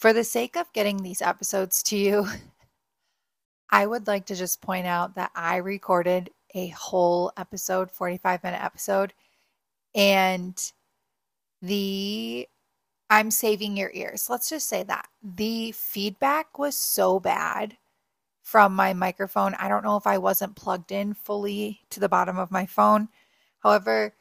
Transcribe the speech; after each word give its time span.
For 0.00 0.14
the 0.14 0.24
sake 0.24 0.56
of 0.56 0.72
getting 0.72 1.02
these 1.02 1.20
episodes 1.20 1.82
to 1.84 1.96
you, 1.96 2.26
I 3.70 3.86
would 3.86 4.06
like 4.06 4.24
to 4.26 4.34
just 4.34 4.62
point 4.62 4.86
out 4.86 5.14
that 5.16 5.30
I 5.34 5.56
recorded 5.56 6.30
a 6.54 6.68
whole 6.68 7.30
episode, 7.36 7.90
45 7.90 8.42
minute 8.42 8.64
episode, 8.64 9.12
and 9.94 10.58
the 11.60 12.48
I'm 13.10 13.30
saving 13.30 13.76
your 13.76 13.90
ears. 13.92 14.30
Let's 14.30 14.48
just 14.48 14.70
say 14.70 14.84
that. 14.84 15.06
The 15.22 15.72
feedback 15.72 16.58
was 16.58 16.78
so 16.78 17.20
bad 17.20 17.76
from 18.42 18.74
my 18.74 18.94
microphone. 18.94 19.54
I 19.56 19.68
don't 19.68 19.84
know 19.84 19.98
if 19.98 20.06
I 20.06 20.16
wasn't 20.16 20.56
plugged 20.56 20.92
in 20.92 21.12
fully 21.12 21.80
to 21.90 22.00
the 22.00 22.08
bottom 22.08 22.38
of 22.38 22.50
my 22.50 22.64
phone. 22.64 23.10
However, 23.58 24.14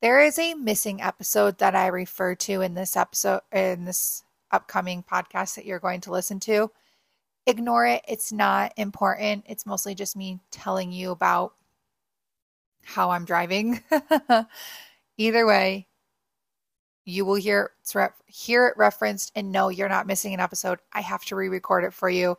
there 0.00 0.20
is 0.20 0.38
a 0.38 0.54
missing 0.54 1.02
episode 1.02 1.58
that 1.58 1.74
I 1.74 1.88
refer 1.88 2.34
to 2.36 2.62
in 2.62 2.72
this 2.72 2.96
episode 2.96 3.42
in 3.52 3.84
this 3.84 4.22
upcoming 4.50 5.02
podcast 5.02 5.54
that 5.54 5.66
you're 5.66 5.78
going 5.78 6.00
to 6.02 6.12
listen 6.12 6.40
to. 6.40 6.70
Ignore 7.46 7.86
it. 7.86 8.04
It's 8.06 8.32
not 8.32 8.72
important. 8.76 9.44
It's 9.48 9.66
mostly 9.66 9.94
just 9.94 10.16
me 10.16 10.40
telling 10.50 10.92
you 10.92 11.10
about 11.10 11.54
how 12.82 13.10
I'm 13.10 13.24
driving. 13.24 13.82
Either 15.18 15.46
way, 15.46 15.86
you 17.04 17.24
will 17.24 17.36
hear 17.36 17.70
hear 18.26 18.66
it 18.66 18.76
referenced 18.76 19.32
and 19.34 19.50
know 19.50 19.70
you're 19.70 19.88
not 19.88 20.06
missing 20.06 20.34
an 20.34 20.40
episode. 20.40 20.78
I 20.92 21.00
have 21.00 21.24
to 21.26 21.36
re-record 21.36 21.84
it 21.84 21.94
for 21.94 22.10
you, 22.10 22.36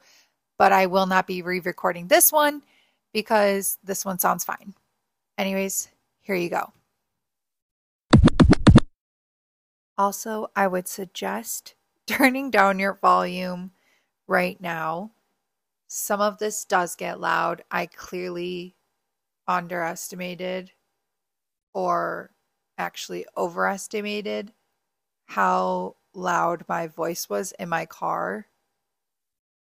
but 0.58 0.72
I 0.72 0.86
will 0.86 1.08
not 1.08 1.26
be 1.26 1.42
re-recording 1.42 2.08
this 2.08 2.32
one 2.32 2.62
because 3.12 3.80
this 3.84 4.06
one 4.06 4.20
sounds 4.20 4.44
fine. 4.44 4.76
Anyways, 5.40 5.90
here 6.22 6.36
you 6.36 6.50
go. 6.50 6.72
Also, 9.98 10.52
I 10.56 10.68
would 10.68 10.88
suggest 10.88 11.74
turning 12.10 12.50
down 12.50 12.80
your 12.80 12.96
volume 12.96 13.70
right 14.28 14.60
now. 14.60 15.12
Some 15.88 16.22
of 16.22 16.40
this 16.40 16.66
does 16.66 16.96
get 16.96 17.20
loud. 17.20 17.64
I 17.70 17.86
clearly 17.86 18.76
underestimated 19.48 20.72
or 21.74 22.32
actually 22.80 23.28
overestimated 23.38 24.54
how 25.28 25.96
loud 26.16 26.66
my 26.68 26.88
voice 26.88 27.30
was 27.30 27.54
in 27.60 27.70
my 27.70 27.86
car 27.86 28.48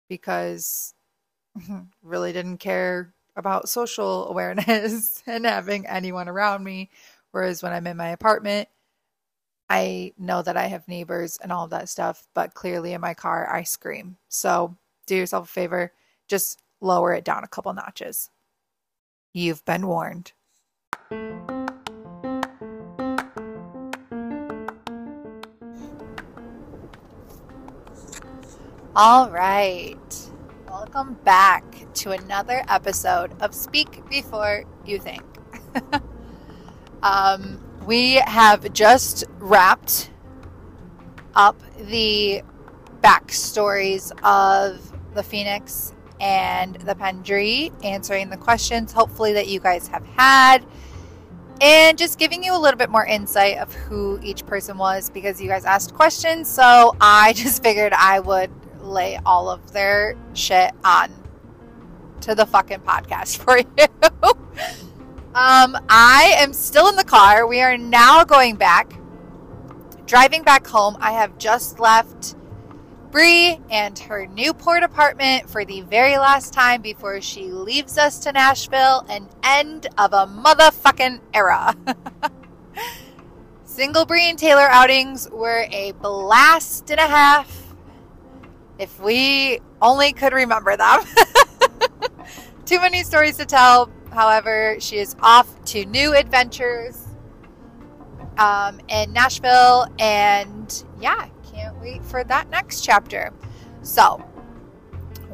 because 0.08 0.94
really 2.04 2.32
didn't 2.32 2.60
care 2.60 3.14
about 3.36 3.70
social 3.70 4.30
awareness 4.30 5.24
and 5.28 5.46
having 5.46 5.88
anyone 5.88 6.30
around 6.30 6.64
me 6.64 6.92
whereas 7.32 7.64
when 7.64 7.74
I'm 7.74 7.88
in 7.88 7.98
my 7.98 8.10
apartment 8.10 8.70
I 9.70 10.14
know 10.18 10.42
that 10.44 10.58
I 10.58 10.68
have 10.68 10.88
neighbors 10.88 11.40
and 11.42 11.52
all 11.52 11.68
that 11.70 11.90
stuff, 11.90 12.28
but 12.36 12.54
clearly 12.54 12.94
in 12.94 13.02
my 13.02 13.16
car, 13.16 13.52
I 13.52 13.64
scream. 13.64 14.18
So 14.30 14.78
do 15.08 15.16
yourself 15.16 15.46
a 15.46 15.52
favor, 15.52 15.92
just 16.28 16.62
lower 16.82 17.14
it 17.14 17.24
down 17.24 17.44
a 17.44 17.48
couple 17.48 17.74
notches. 17.74 18.30
You've 19.34 19.66
been 19.66 19.88
warned. 19.88 20.34
All 28.96 29.30
right. 29.30 29.98
Welcome 30.70 31.18
back 31.24 31.64
to 31.96 32.12
another 32.12 32.64
episode 32.70 33.34
of 33.42 33.54
Speak 33.56 34.08
Before 34.10 34.64
You 34.86 35.00
Think. 35.00 35.24
um, 37.04 37.65
we 37.86 38.16
have 38.26 38.72
just 38.74 39.26
wrapped 39.40 40.12
up 41.36 41.60
the 41.78 42.42
backstories 43.02 44.12
of 44.24 44.80
the 45.14 45.24
Phoenix 45.24 45.94
and 46.20 46.76
the 46.76 46.96
Pendry, 46.96 47.72
answering 47.84 48.30
the 48.30 48.38
questions, 48.38 48.92
hopefully, 48.92 49.34
that 49.34 49.48
you 49.48 49.60
guys 49.60 49.88
have 49.88 50.06
had, 50.06 50.66
and 51.62 51.98
just 51.98 52.18
giving 52.18 52.44
you 52.44 52.56
a 52.56 52.60
little 52.60 52.78
bit 52.78 52.90
more 52.90 53.06
insight 53.06 53.58
of 53.58 53.74
who 53.74 54.20
each 54.24 54.46
person 54.46 54.78
was 54.78 55.10
because 55.10 55.42
you 55.42 55.48
guys 55.48 55.66
asked 55.66 55.94
questions. 55.94 56.50
So 56.50 56.96
I 57.00 57.34
just 57.36 57.62
figured 57.62 57.94
I 57.94 58.20
would 58.20 58.52
lay 58.82 59.20
all 59.26 59.50
of 59.50 59.72
their 59.74 60.16
shit 60.34 60.72
on 60.84 61.12
to 62.22 62.34
the 62.36 62.46
fucking 62.46 62.80
podcast 62.80 63.38
for 63.44 63.58
you. 63.58 64.95
Um, 65.36 65.78
I 65.90 66.34
am 66.38 66.54
still 66.54 66.88
in 66.88 66.96
the 66.96 67.04
car. 67.04 67.46
We 67.46 67.60
are 67.60 67.78
now 67.78 68.24
going 68.24 68.56
back, 68.56 68.98
driving 70.06 70.44
back 70.44 70.66
home. 70.66 70.96
I 71.02 71.12
have 71.12 71.38
just 71.38 71.78
left 71.78 72.38
Bree 73.12 73.60
and 73.70 74.00
her 74.00 74.28
Newport 74.28 74.84
apartment 74.84 75.50
for 75.50 75.66
the 75.66 75.82
very 75.82 76.18
last 76.18 76.54
time 76.54 76.82
before 76.82 77.20
she 77.20 77.52
leaves 77.52 77.98
us 77.98 78.18
to 78.20 78.32
Nashville. 78.32 79.06
An 79.10 79.28
end 79.44 79.88
of 79.98 80.14
a 80.14 80.26
motherfucking 80.26 81.20
era. 81.34 81.76
Single 83.66 84.06
Bree 84.06 84.30
and 84.30 84.40
Taylor 84.40 84.70
outings 84.70 85.30
were 85.30 85.68
a 85.70 85.92
blast 86.02 86.90
and 86.92 87.00
a 87.02 87.08
half. 87.08 87.76
If 88.80 89.02
we 89.02 89.60
only 89.82 90.14
could 90.14 90.32
remember 90.32 90.78
them. 90.78 91.02
Too 92.66 92.80
many 92.80 93.04
stories 93.04 93.36
to 93.36 93.46
tell, 93.46 93.92
However, 94.16 94.78
she 94.80 94.98
is 94.98 95.14
off 95.22 95.62
to 95.66 95.86
new 95.86 96.16
adventures 96.16 97.04
um, 98.38 98.80
in 98.88 99.12
Nashville, 99.12 99.88
and 100.00 100.86
yeah, 101.02 101.28
can't 101.52 101.78
wait 101.82 102.02
for 102.02 102.24
that 102.24 102.50
next 102.50 102.80
chapter. 102.82 103.34
So, 103.82 104.24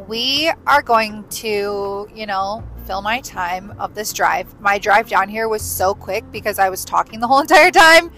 we 0.08 0.52
are 0.66 0.82
going 0.82 1.28
to, 1.30 2.10
you 2.12 2.26
know, 2.26 2.64
fill 2.88 3.04
my 3.04 3.22
time 3.22 3.72
of 3.80 3.94
this 3.94 4.12
drive. 4.14 4.60
My 4.60 4.80
drive 4.80 5.08
down 5.08 5.30
here 5.30 5.48
was 5.48 5.62
so 5.62 5.94
quick 5.94 6.30
because 6.32 6.58
I 6.58 6.70
was 6.70 6.84
talking 6.84 7.20
the 7.20 7.28
whole 7.28 7.40
entire 7.42 7.70
time 7.70 8.12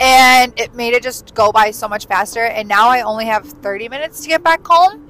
and 0.00 0.52
it 0.58 0.74
made 0.74 0.92
it 0.92 1.04
just 1.04 1.36
go 1.36 1.52
by 1.52 1.70
so 1.70 1.86
much 1.86 2.06
faster. 2.06 2.46
And 2.46 2.66
now 2.68 2.88
I 2.88 3.02
only 3.02 3.26
have 3.26 3.46
30 3.46 3.88
minutes 3.88 4.22
to 4.22 4.28
get 4.28 4.42
back 4.42 4.66
home. 4.66 5.09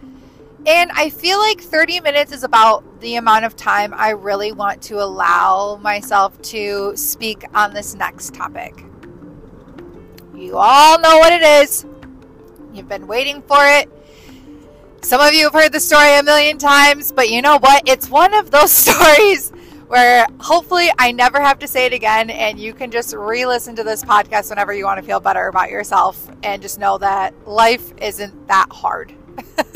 And 0.67 0.91
I 0.93 1.09
feel 1.09 1.39
like 1.39 1.61
30 1.61 2.01
minutes 2.01 2.33
is 2.33 2.45
about 2.45 3.01
the 3.01 3.17
amount 3.17 3.47
of 3.47 3.57
time 3.57 3.95
I 3.95 4.11
really 4.11 4.53
want 4.53 4.83
to 4.83 5.03
allow 5.03 5.77
myself 5.83 6.41
to 6.43 6.95
speak 6.97 7.45
on 7.55 7.73
this 7.73 7.95
next 7.95 8.35
topic. 8.35 8.85
You 10.35 10.59
all 10.59 11.01
know 11.01 11.19
what 11.19 11.33
it 11.33 11.43
is. 11.43 11.87
You've 12.75 12.89
been 12.89 13.07
waiting 13.07 13.41
for 13.43 13.59
it. 13.61 13.89
Some 15.03 15.21
of 15.23 15.33
you 15.33 15.45
have 15.45 15.55
heard 15.55 15.73
the 15.73 15.81
story 15.81 16.15
a 16.15 16.23
million 16.23 16.59
times, 16.59 17.11
but 17.11 17.31
you 17.31 17.41
know 17.41 17.59
what? 17.59 17.89
It's 17.89 18.11
one 18.11 18.35
of 18.35 18.51
those 18.51 18.71
stories 18.87 19.51
where 19.89 20.27
hopefully 20.41 20.89
I 20.99 21.11
never 21.11 21.41
have 21.41 21.59
to 21.61 21.69
say 21.69 21.87
it 21.87 21.93
again 21.95 22.31
and 22.31 22.61
you 22.61 22.75
can 22.75 22.91
just 22.91 23.15
re 23.15 23.47
listen 23.47 23.75
to 23.77 23.83
this 23.83 24.05
podcast 24.05 24.51
whenever 24.51 24.75
you 24.75 24.85
want 24.85 25.01
to 25.01 25.07
feel 25.07 25.21
better 25.21 25.49
about 25.49 25.71
yourself 25.71 26.31
and 26.43 26.61
just 26.61 26.79
know 26.79 26.99
that 26.99 27.35
life 27.49 27.93
isn't 28.01 28.47
that 28.49 28.71
hard. 28.71 29.15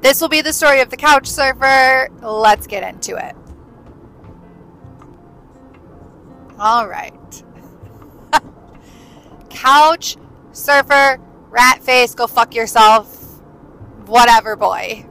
this 0.00 0.20
will 0.20 0.28
be 0.28 0.43
the 0.43 0.52
story 0.52 0.81
of 0.81 0.90
the 0.90 0.96
Couch 0.96 1.26
Surfer. 1.26 2.08
Let's 2.22 2.67
get 2.67 2.82
into 2.82 3.17
it. 3.17 3.34
All 6.58 6.88
right. 6.88 7.43
Couch 9.50 10.17
Surfer, 10.52 11.20
rat 11.50 11.82
face, 11.82 12.14
go 12.14 12.26
fuck 12.26 12.55
yourself, 12.55 13.25
whatever 14.06 14.56
boy 14.56 15.05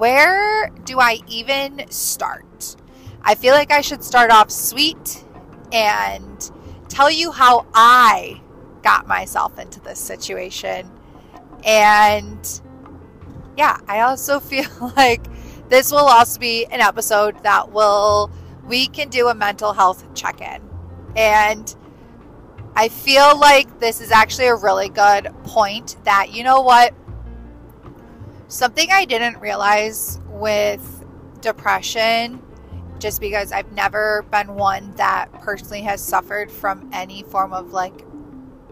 where 0.00 0.70
do 0.84 0.98
I 0.98 1.18
even 1.28 1.84
start? 1.90 2.74
I 3.20 3.34
feel 3.34 3.52
like 3.52 3.70
I 3.70 3.82
should 3.82 4.02
start 4.02 4.30
off 4.30 4.50
sweet 4.50 5.26
and 5.72 6.50
tell 6.88 7.10
you 7.10 7.30
how 7.32 7.66
I 7.74 8.40
got 8.82 9.06
myself 9.06 9.58
into 9.58 9.78
this 9.80 10.00
situation 10.00 10.90
and 11.66 12.62
yeah, 13.58 13.76
I 13.88 14.00
also 14.00 14.40
feel 14.40 14.70
like 14.96 15.22
this 15.68 15.92
will 15.92 15.98
also 15.98 16.40
be 16.40 16.64
an 16.64 16.80
episode 16.80 17.42
that 17.42 17.70
will 17.70 18.30
we 18.64 18.86
can 18.86 19.10
do 19.10 19.28
a 19.28 19.34
mental 19.34 19.74
health 19.74 20.14
check-in. 20.14 20.62
And 21.14 21.76
I 22.74 22.88
feel 22.88 23.38
like 23.38 23.80
this 23.80 24.00
is 24.00 24.10
actually 24.10 24.46
a 24.46 24.54
really 24.54 24.88
good 24.88 25.28
point 25.44 25.96
that 26.04 26.32
you 26.32 26.42
know 26.42 26.62
what 26.62 26.94
something 28.50 28.90
I 28.90 29.04
didn't 29.04 29.38
realize 29.38 30.18
with 30.26 31.04
depression 31.40 32.42
just 32.98 33.20
because 33.20 33.52
I've 33.52 33.72
never 33.72 34.26
been 34.30 34.56
one 34.56 34.92
that 34.96 35.32
personally 35.40 35.82
has 35.82 36.02
suffered 36.02 36.50
from 36.50 36.90
any 36.92 37.22
form 37.22 37.52
of 37.52 37.72
like 37.72 38.04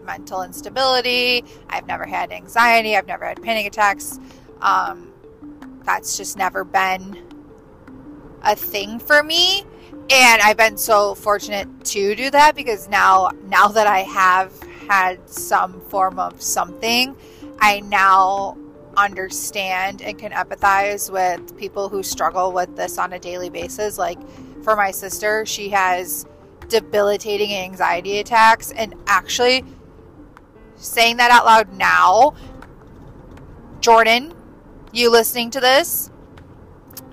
mental 0.03 0.43
instability. 0.43 1.45
I've 1.69 1.87
never 1.87 2.05
had 2.05 2.31
anxiety. 2.31 2.95
I've 2.95 3.07
never 3.07 3.25
had 3.25 3.41
panic 3.41 3.65
attacks. 3.65 4.19
Um, 4.61 5.13
that's 5.83 6.17
just 6.17 6.37
never 6.37 6.63
been 6.63 7.25
a 8.43 8.55
thing 8.55 8.99
for 8.99 9.23
me. 9.23 9.63
And 10.11 10.41
I've 10.41 10.57
been 10.57 10.77
so 10.77 11.15
fortunate 11.15 11.85
to 11.85 12.15
do 12.15 12.29
that 12.31 12.55
because 12.55 12.89
now, 12.89 13.29
now 13.45 13.69
that 13.69 13.87
I 13.87 13.99
have 13.99 14.51
had 14.87 15.27
some 15.29 15.79
form 15.81 16.19
of 16.19 16.41
something, 16.41 17.15
I 17.59 17.79
now 17.81 18.57
understand 18.99 20.01
and 20.01 20.17
can 20.17 20.31
empathize 20.31 21.11
with 21.11 21.57
people 21.57 21.89
who 21.89 22.03
struggle 22.03 22.51
with 22.51 22.75
this 22.75 22.97
on 22.97 23.13
a 23.13 23.19
daily 23.19 23.49
basis. 23.49 23.97
Like 23.97 24.19
for 24.63 24.75
my 24.75 24.91
sister, 24.91 25.45
she 25.45 25.69
has 25.69 26.25
debilitating 26.67 27.53
anxiety 27.53 28.19
attacks. 28.19 28.71
And 28.71 28.95
actually, 29.07 29.63
saying 30.75 31.17
that 31.17 31.31
out 31.31 31.45
loud 31.45 31.73
now, 31.73 32.35
Jordan, 33.79 34.33
you 34.91 35.09
listening 35.09 35.49
to 35.51 35.59
this, 35.59 36.11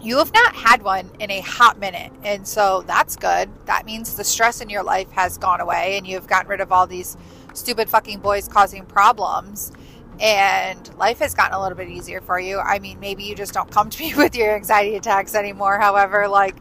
you 0.02 0.18
have 0.18 0.32
not 0.32 0.54
had 0.54 0.82
one 0.82 1.10
in 1.18 1.30
a 1.30 1.40
hot 1.40 1.78
minute. 1.78 2.12
And 2.22 2.46
so 2.46 2.82
that's 2.86 3.16
good. 3.16 3.48
That 3.66 3.86
means 3.86 4.14
the 4.14 4.24
stress 4.24 4.60
in 4.60 4.68
your 4.68 4.82
life 4.82 5.10
has 5.12 5.38
gone 5.38 5.60
away 5.60 5.96
and 5.96 6.06
you've 6.06 6.26
gotten 6.26 6.48
rid 6.48 6.60
of 6.60 6.70
all 6.70 6.86
these 6.86 7.16
stupid 7.54 7.88
fucking 7.88 8.20
boys 8.20 8.46
causing 8.48 8.84
problems 8.84 9.72
and 10.20 10.96
life 10.96 11.18
has 11.18 11.34
gotten 11.34 11.54
a 11.54 11.60
little 11.60 11.76
bit 11.76 11.88
easier 11.88 12.20
for 12.20 12.40
you. 12.40 12.58
I 12.58 12.78
mean, 12.78 12.98
maybe 13.00 13.24
you 13.24 13.34
just 13.34 13.52
don't 13.52 13.70
come 13.70 13.90
to 13.90 14.02
me 14.02 14.14
with 14.16 14.34
your 14.34 14.54
anxiety 14.54 14.96
attacks 14.96 15.34
anymore. 15.34 15.78
However, 15.78 16.28
like 16.28 16.56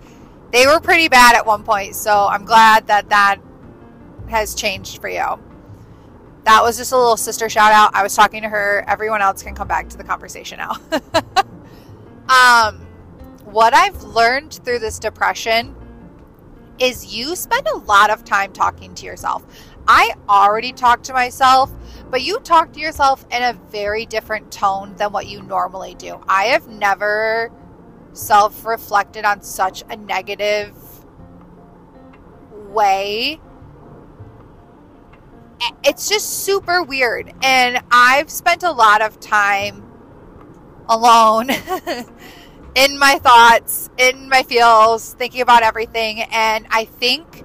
they 0.51 0.67
were 0.67 0.79
pretty 0.79 1.07
bad 1.07 1.35
at 1.35 1.45
one 1.45 1.63
point, 1.63 1.95
so 1.95 2.27
I'm 2.27 2.45
glad 2.45 2.87
that 2.87 3.09
that 3.09 3.37
has 4.29 4.55
changed 4.55 4.99
for 4.99 5.09
you. 5.09 5.39
That 6.43 6.61
was 6.61 6.77
just 6.77 6.91
a 6.91 6.97
little 6.97 7.17
sister 7.17 7.49
shout 7.49 7.71
out. 7.71 7.95
I 7.95 8.03
was 8.03 8.15
talking 8.15 8.43
to 8.43 8.49
her. 8.49 8.83
Everyone 8.87 9.21
else 9.21 9.41
can 9.41 9.55
come 9.55 9.67
back 9.67 9.89
to 9.89 9.97
the 9.97 10.03
conversation 10.03 10.59
now. 10.59 10.73
um, 12.69 12.85
what 13.45 13.73
I've 13.73 14.03
learned 14.03 14.53
through 14.63 14.79
this 14.79 14.99
depression 14.99 15.75
is 16.77 17.15
you 17.15 17.35
spend 17.35 17.67
a 17.67 17.77
lot 17.77 18.09
of 18.09 18.23
time 18.23 18.53
talking 18.53 18.93
to 18.95 19.05
yourself. 19.05 19.43
I 19.87 20.13
already 20.27 20.71
talk 20.73 21.03
to 21.03 21.13
myself 21.13 21.71
but 22.09 22.21
you 22.21 22.39
talk 22.39 22.73
to 22.73 22.79
yourself 22.79 23.25
in 23.31 23.41
a 23.41 23.53
very 23.71 24.05
different 24.05 24.51
tone 24.51 24.95
than 24.97 25.11
what 25.11 25.27
you 25.27 25.41
normally 25.41 25.95
do. 25.95 26.21
I 26.27 26.45
have 26.45 26.67
never 26.67 27.51
self 28.13 28.65
reflected 28.65 29.25
on 29.25 29.41
such 29.41 29.83
a 29.89 29.95
negative 29.95 30.73
way. 32.51 33.39
It's 35.83 36.09
just 36.09 36.43
super 36.43 36.83
weird. 36.83 37.33
And 37.41 37.81
I've 37.91 38.29
spent 38.29 38.63
a 38.63 38.71
lot 38.71 39.01
of 39.01 39.19
time 39.19 39.83
alone 40.87 41.49
in 42.75 42.99
my 42.99 43.17
thoughts, 43.19 43.89
in 43.97 44.29
my 44.29 44.43
feels, 44.43 45.13
thinking 45.13 45.41
about 45.41 45.63
everything. 45.63 46.21
And 46.31 46.67
I 46.69 46.85
think 46.85 47.43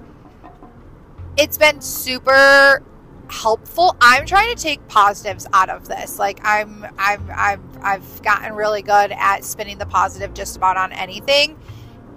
it's 1.37 1.57
been 1.57 1.81
super 1.81 2.83
helpful. 3.31 3.97
I'm 4.01 4.27
trying 4.27 4.55
to 4.55 4.61
take 4.61 4.87
positives 4.89 5.47
out 5.53 5.71
of 5.71 5.89
this. 5.89 6.19
Like 6.19 6.41
I'm 6.43 6.85
I'm 6.99 7.31
I've 7.35 7.61
I've 7.81 8.23
gotten 8.23 8.55
really 8.55 8.83
good 8.83 9.13
at 9.13 9.45
spinning 9.45 9.79
the 9.79 9.87
positive 9.87 10.35
just 10.35 10.57
about 10.57 10.77
on 10.77 10.93
anything. 10.93 11.59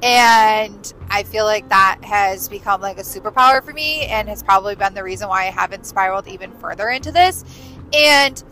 And 0.02 0.94
I 1.10 1.24
feel 1.24 1.46
like 1.46 1.70
that 1.70 2.00
has 2.04 2.50
become 2.50 2.82
like 2.82 2.98
a 2.98 3.04
superpower 3.04 3.64
for 3.64 3.72
me 3.72 4.06
and 4.08 4.28
has 4.28 4.44
probably 4.44 4.76
been 4.76 4.94
the 4.94 5.04
reason 5.04 5.30
why 5.30 5.44
I 5.44 5.52
haven't 5.52 5.86
spiraled 5.86 6.28
even 6.28 6.52
further 6.52 6.90
into 6.90 7.12
this. 7.12 7.46
And 7.94 8.44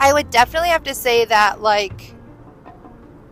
I 0.00 0.12
would 0.12 0.30
definitely 0.30 0.70
have 0.70 0.82
to 0.84 0.94
say 0.94 1.24
that 1.26 1.60
like 1.60 2.12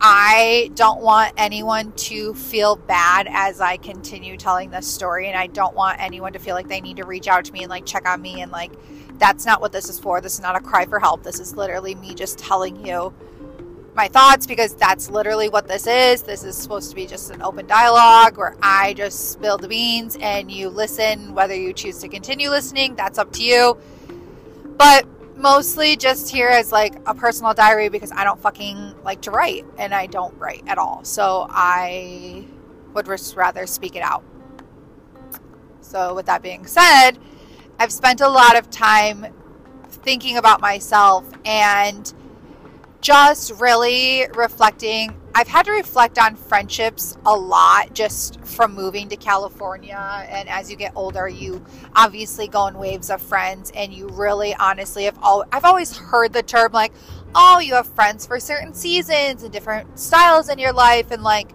I 0.03 0.71
don't 0.73 1.01
want 1.01 1.35
anyone 1.37 1.91
to 1.91 2.33
feel 2.33 2.75
bad 2.75 3.27
as 3.29 3.61
I 3.61 3.77
continue 3.77 4.35
telling 4.35 4.71
this 4.71 4.87
story. 4.87 5.27
And 5.27 5.37
I 5.37 5.45
don't 5.45 5.75
want 5.75 6.01
anyone 6.01 6.33
to 6.33 6.39
feel 6.39 6.55
like 6.55 6.67
they 6.67 6.81
need 6.81 6.97
to 6.97 7.05
reach 7.05 7.27
out 7.27 7.45
to 7.45 7.53
me 7.53 7.61
and 7.61 7.69
like 7.69 7.85
check 7.85 8.07
on 8.09 8.19
me. 8.19 8.41
And 8.41 8.51
like, 8.51 8.71
that's 9.19 9.45
not 9.45 9.61
what 9.61 9.71
this 9.71 9.89
is 9.89 9.99
for. 9.99 10.19
This 10.19 10.33
is 10.33 10.41
not 10.41 10.55
a 10.55 10.59
cry 10.59 10.85
for 10.85 10.99
help. 10.99 11.21
This 11.21 11.39
is 11.39 11.55
literally 11.55 11.93
me 11.93 12.15
just 12.15 12.39
telling 12.39 12.83
you 12.83 13.13
my 13.93 14.07
thoughts 14.07 14.47
because 14.47 14.73
that's 14.75 15.11
literally 15.11 15.49
what 15.49 15.67
this 15.67 15.85
is. 15.85 16.23
This 16.23 16.43
is 16.43 16.57
supposed 16.57 16.89
to 16.89 16.95
be 16.95 17.05
just 17.05 17.29
an 17.29 17.43
open 17.43 17.67
dialogue 17.67 18.37
where 18.37 18.55
I 18.61 18.93
just 18.93 19.31
spill 19.31 19.59
the 19.59 19.67
beans 19.67 20.17
and 20.19 20.51
you 20.51 20.69
listen. 20.69 21.35
Whether 21.35 21.55
you 21.55 21.73
choose 21.73 21.99
to 21.99 22.07
continue 22.07 22.49
listening, 22.49 22.95
that's 22.95 23.19
up 23.19 23.31
to 23.33 23.43
you. 23.43 23.77
But 24.77 25.05
mostly 25.41 25.95
just 25.97 26.29
here 26.29 26.49
as 26.49 26.71
like 26.71 26.95
a 27.05 27.13
personal 27.13 27.53
diary 27.53 27.89
because 27.89 28.11
I 28.11 28.23
don't 28.23 28.39
fucking 28.39 28.95
like 29.03 29.21
to 29.21 29.31
write 29.31 29.65
and 29.77 29.93
I 29.93 30.05
don't 30.05 30.37
write 30.37 30.63
at 30.67 30.77
all. 30.77 31.03
So 31.03 31.47
I 31.49 32.45
would 32.93 33.05
just 33.05 33.35
rather 33.35 33.65
speak 33.65 33.95
it 33.95 34.03
out. 34.03 34.23
So, 35.81 36.13
with 36.15 36.27
that 36.27 36.41
being 36.41 36.65
said, 36.67 37.13
I've 37.77 37.91
spent 37.91 38.21
a 38.21 38.29
lot 38.29 38.57
of 38.57 38.69
time 38.69 39.25
thinking 39.89 40.37
about 40.37 40.61
myself 40.61 41.25
and 41.43 42.13
just 43.01 43.59
really 43.59 44.27
reflecting 44.33 45.20
I've 45.33 45.47
had 45.47 45.65
to 45.65 45.71
reflect 45.71 46.19
on 46.19 46.35
friendships 46.35 47.17
a 47.25 47.35
lot 47.35 47.93
just 47.93 48.43
from 48.43 48.75
moving 48.75 49.07
to 49.09 49.15
California. 49.15 50.25
And 50.29 50.49
as 50.49 50.69
you 50.69 50.75
get 50.75 50.91
older, 50.95 51.27
you 51.27 51.65
obviously 51.95 52.47
go 52.47 52.67
in 52.67 52.77
waves 52.77 53.09
of 53.09 53.21
friends, 53.21 53.71
and 53.73 53.93
you 53.93 54.09
really 54.09 54.53
honestly 54.55 55.05
have 55.05 55.17
all. 55.21 55.45
I've 55.51 55.63
always 55.65 55.95
heard 55.95 56.33
the 56.33 56.43
term 56.43 56.73
like, 56.73 56.91
oh, 57.33 57.59
you 57.59 57.75
have 57.75 57.87
friends 57.87 58.25
for 58.25 58.39
certain 58.39 58.73
seasons 58.73 59.43
and 59.43 59.53
different 59.53 59.97
styles 59.97 60.49
in 60.49 60.59
your 60.59 60.73
life. 60.73 61.11
And 61.11 61.23
like, 61.23 61.51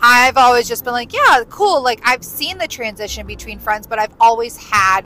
I've 0.00 0.38
always 0.38 0.68
just 0.68 0.84
been 0.84 0.94
like, 0.94 1.12
yeah, 1.12 1.42
cool. 1.50 1.82
Like, 1.82 2.00
I've 2.04 2.24
seen 2.24 2.56
the 2.56 2.68
transition 2.68 3.26
between 3.26 3.58
friends, 3.58 3.86
but 3.86 3.98
I've 3.98 4.14
always 4.20 4.56
had 4.56 5.02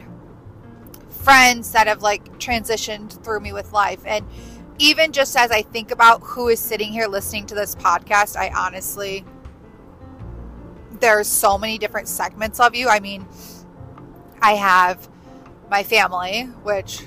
friends 1.08 1.72
that 1.72 1.86
have 1.86 2.02
like 2.02 2.38
transitioned 2.38 3.22
through 3.24 3.40
me 3.40 3.52
with 3.52 3.72
life. 3.72 4.02
And 4.04 4.26
even 4.82 5.12
just 5.12 5.36
as 5.36 5.52
I 5.52 5.62
think 5.62 5.92
about 5.92 6.22
who 6.22 6.48
is 6.48 6.58
sitting 6.58 6.90
here 6.90 7.06
listening 7.06 7.46
to 7.46 7.54
this 7.54 7.76
podcast, 7.76 8.36
I 8.36 8.50
honestly, 8.50 9.24
there's 10.98 11.28
so 11.28 11.56
many 11.56 11.78
different 11.78 12.08
segments 12.08 12.58
of 12.58 12.74
you. 12.74 12.88
I 12.88 12.98
mean, 12.98 13.24
I 14.40 14.54
have 14.54 15.08
my 15.70 15.84
family, 15.84 16.46
which, 16.64 17.02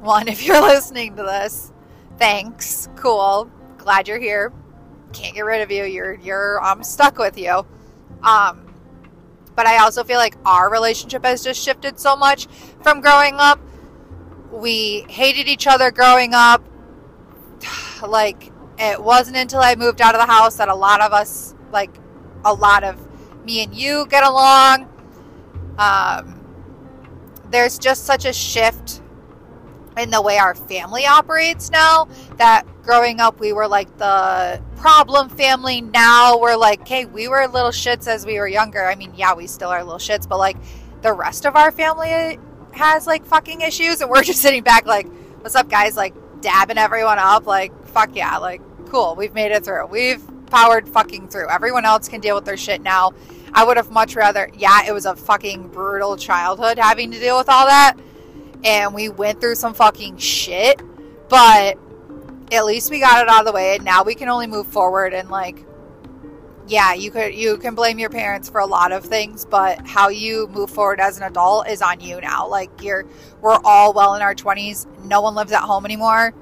one, 0.00 0.28
if 0.28 0.44
you're 0.44 0.60
listening 0.60 1.16
to 1.16 1.22
this, 1.22 1.72
thanks. 2.18 2.90
Cool. 2.96 3.50
Glad 3.78 4.08
you're 4.08 4.20
here. 4.20 4.52
Can't 5.14 5.34
get 5.34 5.46
rid 5.46 5.62
of 5.62 5.70
you. 5.70 5.84
You're, 5.84 6.16
you're, 6.16 6.62
I'm 6.62 6.82
stuck 6.82 7.16
with 7.16 7.38
you. 7.38 7.64
Um, 8.22 8.74
but 9.54 9.66
I 9.66 9.78
also 9.78 10.04
feel 10.04 10.18
like 10.18 10.36
our 10.44 10.70
relationship 10.70 11.24
has 11.24 11.42
just 11.42 11.64
shifted 11.64 11.98
so 11.98 12.14
much 12.14 12.46
from 12.82 13.00
growing 13.00 13.36
up. 13.36 13.58
We 14.52 15.06
hated 15.08 15.48
each 15.48 15.66
other 15.66 15.90
growing 15.90 16.34
up 16.34 16.62
like 18.02 18.52
it 18.78 19.02
wasn't 19.02 19.36
until 19.36 19.60
I 19.60 19.74
moved 19.74 20.00
out 20.00 20.14
of 20.14 20.20
the 20.20 20.30
house 20.30 20.56
that 20.56 20.68
a 20.68 20.74
lot 20.74 21.00
of 21.00 21.12
us, 21.12 21.54
like 21.72 21.90
a 22.44 22.52
lot 22.52 22.84
of 22.84 23.00
me 23.44 23.62
and 23.62 23.74
you, 23.74 24.06
get 24.08 24.24
along. 24.24 24.88
Um, 25.78 26.40
there's 27.50 27.78
just 27.78 28.04
such 28.04 28.24
a 28.24 28.32
shift 28.32 29.02
in 29.96 30.10
the 30.10 30.20
way 30.20 30.36
our 30.36 30.54
family 30.54 31.06
operates 31.06 31.70
now 31.70 32.06
that 32.36 32.66
growing 32.82 33.18
up 33.18 33.40
we 33.40 33.52
were 33.52 33.66
like 33.66 33.96
the 33.98 34.62
problem 34.76 35.28
family. 35.30 35.80
Now 35.80 36.38
we're 36.38 36.56
like 36.56 36.86
hey 36.86 37.06
we 37.06 37.28
were 37.28 37.46
little 37.48 37.70
shits 37.70 38.06
as 38.06 38.26
we 38.26 38.38
were 38.38 38.48
younger. 38.48 38.84
I 38.84 38.94
mean 38.94 39.14
yeah 39.14 39.34
we 39.34 39.46
still 39.46 39.70
are 39.70 39.82
little 39.82 39.98
shits 39.98 40.28
but 40.28 40.38
like 40.38 40.56
the 41.02 41.12
rest 41.12 41.46
of 41.46 41.56
our 41.56 41.72
family 41.72 42.38
has 42.72 43.06
like 43.06 43.24
fucking 43.24 43.62
issues 43.62 44.00
and 44.02 44.10
we're 44.10 44.22
just 44.22 44.42
sitting 44.42 44.62
back 44.62 44.86
like 44.86 45.08
what's 45.40 45.54
up 45.54 45.70
guys? 45.70 45.96
Like 45.96 46.14
dabbing 46.42 46.78
everyone 46.78 47.18
up 47.18 47.46
like 47.46 47.72
fuck 47.96 48.14
yeah, 48.14 48.36
like 48.36 48.60
cool, 48.90 49.14
we've 49.16 49.32
made 49.32 49.52
it 49.52 49.64
through. 49.64 49.86
We've 49.86 50.22
powered 50.50 50.86
fucking 50.86 51.28
through. 51.28 51.48
Everyone 51.48 51.86
else 51.86 52.08
can 52.08 52.20
deal 52.20 52.34
with 52.34 52.44
their 52.44 52.58
shit 52.58 52.82
now. 52.82 53.12
I 53.54 53.64
would 53.64 53.78
have 53.78 53.90
much 53.90 54.14
rather, 54.14 54.50
yeah, 54.54 54.86
it 54.86 54.92
was 54.92 55.06
a 55.06 55.16
fucking 55.16 55.68
brutal 55.68 56.18
childhood 56.18 56.78
having 56.78 57.10
to 57.12 57.18
deal 57.18 57.38
with 57.38 57.48
all 57.48 57.64
that. 57.64 57.94
And 58.64 58.94
we 58.94 59.08
went 59.08 59.40
through 59.40 59.54
some 59.54 59.72
fucking 59.72 60.18
shit. 60.18 60.82
But 61.30 61.78
at 62.52 62.66
least 62.66 62.90
we 62.90 63.00
got 63.00 63.22
it 63.22 63.30
out 63.30 63.40
of 63.40 63.46
the 63.46 63.52
way 63.52 63.76
and 63.76 63.84
now 63.84 64.04
we 64.04 64.14
can 64.14 64.28
only 64.28 64.46
move 64.46 64.66
forward 64.66 65.12
and 65.14 65.28
like 65.30 65.64
yeah, 66.68 66.94
you 66.94 67.10
could 67.10 67.34
you 67.34 67.56
can 67.58 67.74
blame 67.74 67.98
your 67.98 68.10
parents 68.10 68.48
for 68.48 68.60
a 68.60 68.66
lot 68.66 68.90
of 68.90 69.04
things, 69.04 69.44
but 69.44 69.86
how 69.86 70.08
you 70.08 70.48
move 70.48 70.68
forward 70.68 71.00
as 71.00 71.16
an 71.16 71.22
adult 71.22 71.68
is 71.68 71.80
on 71.80 72.00
you 72.00 72.20
now. 72.20 72.48
Like 72.48 72.82
you're 72.82 73.06
we're 73.40 73.58
all 73.64 73.92
well 73.92 74.14
in 74.14 74.22
our 74.22 74.34
20s. 74.34 74.86
No 75.04 75.20
one 75.20 75.34
lives 75.34 75.52
at 75.52 75.62
home 75.62 75.84
anymore. 75.84 76.34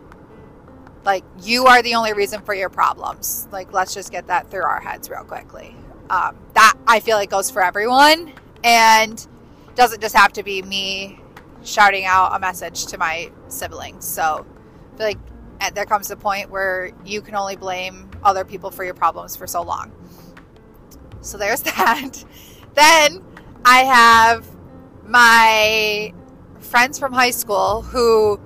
Like 1.04 1.24
you 1.42 1.66
are 1.66 1.82
the 1.82 1.94
only 1.94 2.12
reason 2.12 2.40
for 2.42 2.54
your 2.54 2.70
problems. 2.70 3.46
Like 3.52 3.72
let's 3.72 3.94
just 3.94 4.10
get 4.10 4.26
that 4.28 4.50
through 4.50 4.64
our 4.64 4.80
heads 4.80 5.10
real 5.10 5.24
quickly. 5.24 5.76
Um, 6.10 6.36
that 6.54 6.74
I 6.86 7.00
feel 7.00 7.16
like 7.16 7.30
goes 7.30 7.50
for 7.50 7.62
everyone 7.62 8.32
and 8.62 9.26
doesn't 9.74 10.00
just 10.00 10.14
have 10.14 10.32
to 10.34 10.42
be 10.42 10.62
me 10.62 11.20
shouting 11.62 12.04
out 12.04 12.34
a 12.34 12.38
message 12.38 12.86
to 12.86 12.98
my 12.98 13.30
siblings. 13.48 14.06
So 14.06 14.46
I 14.94 14.96
feel 14.96 15.06
like 15.06 15.74
there 15.74 15.86
comes 15.86 16.10
a 16.10 16.16
point 16.16 16.50
where 16.50 16.92
you 17.04 17.22
can 17.22 17.34
only 17.34 17.56
blame 17.56 18.10
other 18.22 18.44
people 18.44 18.70
for 18.70 18.84
your 18.84 18.94
problems 18.94 19.36
for 19.36 19.46
so 19.46 19.62
long. 19.62 19.92
So 21.20 21.38
there's 21.38 21.62
that. 21.62 22.24
then 22.74 23.24
I 23.64 23.78
have 23.78 24.46
my 25.06 26.12
friends 26.60 26.98
from 26.98 27.12
high 27.12 27.30
school 27.30 27.82
who 27.82 28.40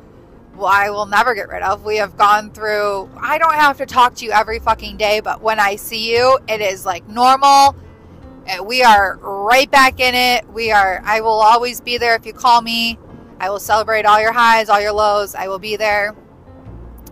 I 0.67 0.91
will 0.91 1.07
never 1.07 1.35
get 1.35 1.49
rid 1.49 1.63
of. 1.63 1.85
We 1.85 1.97
have 1.97 2.17
gone 2.17 2.51
through, 2.51 3.11
I 3.21 3.39
don't 3.39 3.55
have 3.55 3.79
to 3.79 3.87
talk 3.87 4.15
to 4.17 4.25
you 4.25 4.31
every 4.33 4.59
fucking 4.59 4.97
day, 4.97 5.21
but 5.21 5.41
when 5.41 5.61
I 5.61 5.77
see 5.77 6.15
you, 6.15 6.39
it 6.49 6.61
is 6.61 6.85
like 6.87 7.07
normal. 7.09 7.77
Uh, 8.49 8.63
we 8.65 8.83
are 8.83 9.19
right 9.19 9.71
back 9.71 10.01
in 10.01 10.15
it. 10.15 10.49
We 10.49 10.71
are, 10.71 11.03
I 11.05 11.21
will 11.21 11.31
always 11.31 11.81
be 11.81 11.99
there 11.99 12.15
if 12.15 12.25
you 12.25 12.33
call 12.33 12.63
me. 12.63 12.99
I 13.41 13.51
will 13.51 13.61
celebrate 13.61 14.05
all 14.07 14.21
your 14.21 14.33
highs, 14.33 14.69
all 14.69 14.81
your 14.81 14.93
lows. 14.93 15.35
I 15.35 15.49
will 15.49 15.59
be 15.59 15.77
there. 15.77 16.15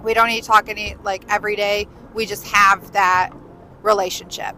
We 0.02 0.14
don't 0.14 0.28
need 0.28 0.42
to 0.42 0.46
talk 0.46 0.68
any 0.68 0.96
like 1.02 1.24
every 1.28 1.56
day. 1.56 1.88
We 2.14 2.26
just 2.26 2.46
have 2.46 2.92
that 2.92 3.30
relationship. 3.82 4.56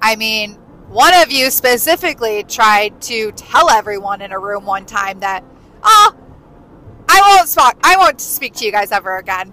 I 0.00 0.16
mean, 0.16 0.54
one 0.88 1.14
of 1.14 1.30
you 1.30 1.50
specifically 1.50 2.44
tried 2.44 3.00
to 3.02 3.32
tell 3.32 3.70
everyone 3.70 4.20
in 4.20 4.32
a 4.32 4.38
room 4.38 4.66
one 4.66 4.84
time 4.84 5.20
that, 5.20 5.44
oh, 5.82 6.14
won't. 7.56 7.76
I 7.82 7.96
won't 7.96 8.20
speak 8.20 8.54
to 8.54 8.64
you 8.64 8.72
guys 8.72 8.92
ever 8.92 9.16
again. 9.16 9.52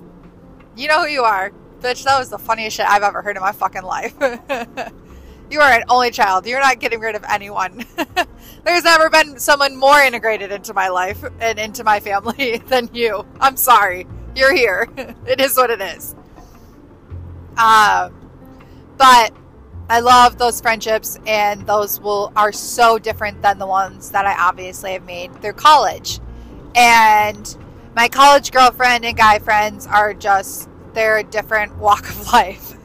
you 0.76 0.88
know 0.88 1.04
who 1.04 1.10
you 1.10 1.22
are, 1.22 1.52
bitch. 1.80 2.04
That 2.04 2.18
was 2.18 2.28
the 2.28 2.38
funniest 2.38 2.76
shit 2.76 2.86
I've 2.86 3.02
ever 3.02 3.22
heard 3.22 3.36
in 3.36 3.42
my 3.42 3.52
fucking 3.52 3.82
life. 3.82 4.14
you 5.50 5.60
are 5.60 5.72
an 5.72 5.84
only 5.88 6.10
child. 6.10 6.46
You're 6.46 6.60
not 6.60 6.80
getting 6.80 7.00
rid 7.00 7.14
of 7.14 7.24
anyone. 7.28 7.84
There's 8.64 8.84
never 8.84 9.10
been 9.10 9.38
someone 9.38 9.76
more 9.76 10.00
integrated 10.00 10.52
into 10.52 10.74
my 10.74 10.88
life 10.88 11.24
and 11.40 11.58
into 11.58 11.84
my 11.84 12.00
family 12.00 12.58
than 12.68 12.90
you. 12.92 13.26
I'm 13.40 13.56
sorry. 13.56 14.06
You're 14.34 14.54
here. 14.54 14.88
it 15.26 15.40
is 15.40 15.56
what 15.56 15.70
it 15.70 15.80
is. 15.80 16.14
Um, 17.56 18.30
but 18.96 19.32
I 19.90 20.00
love 20.00 20.38
those 20.38 20.60
friendships, 20.60 21.18
and 21.26 21.66
those 21.66 22.00
will 22.00 22.32
are 22.34 22.52
so 22.52 22.98
different 22.98 23.42
than 23.42 23.58
the 23.58 23.66
ones 23.66 24.10
that 24.12 24.24
I 24.24 24.34
obviously 24.38 24.92
have 24.92 25.04
made 25.04 25.34
through 25.42 25.52
college. 25.52 26.18
And 26.74 27.56
my 27.94 28.08
college 28.08 28.52
girlfriend 28.52 29.04
and 29.04 29.16
guy 29.16 29.38
friends 29.38 29.86
are 29.86 30.14
just 30.14 30.68
they're 30.94 31.18
a 31.18 31.24
different 31.24 31.76
walk 31.78 32.08
of 32.08 32.32
life. 32.32 32.76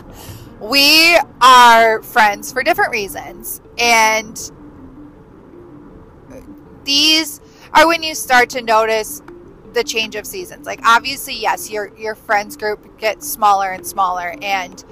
we 0.60 1.18
are 1.40 2.02
friends 2.02 2.52
for 2.52 2.62
different 2.62 2.90
reasons, 2.90 3.60
and 3.78 4.50
these 6.84 7.40
are 7.72 7.86
when 7.86 8.02
you 8.02 8.14
start 8.14 8.50
to 8.50 8.62
notice 8.62 9.22
the 9.72 9.84
change 9.84 10.16
of 10.16 10.26
seasons. 10.26 10.66
Like 10.66 10.80
obviously, 10.84 11.34
yes, 11.34 11.70
your 11.70 11.96
your 11.96 12.14
friends 12.14 12.56
group 12.56 12.98
gets 12.98 13.28
smaller 13.28 13.70
and 13.70 13.86
smaller, 13.86 14.34
and 14.42 14.82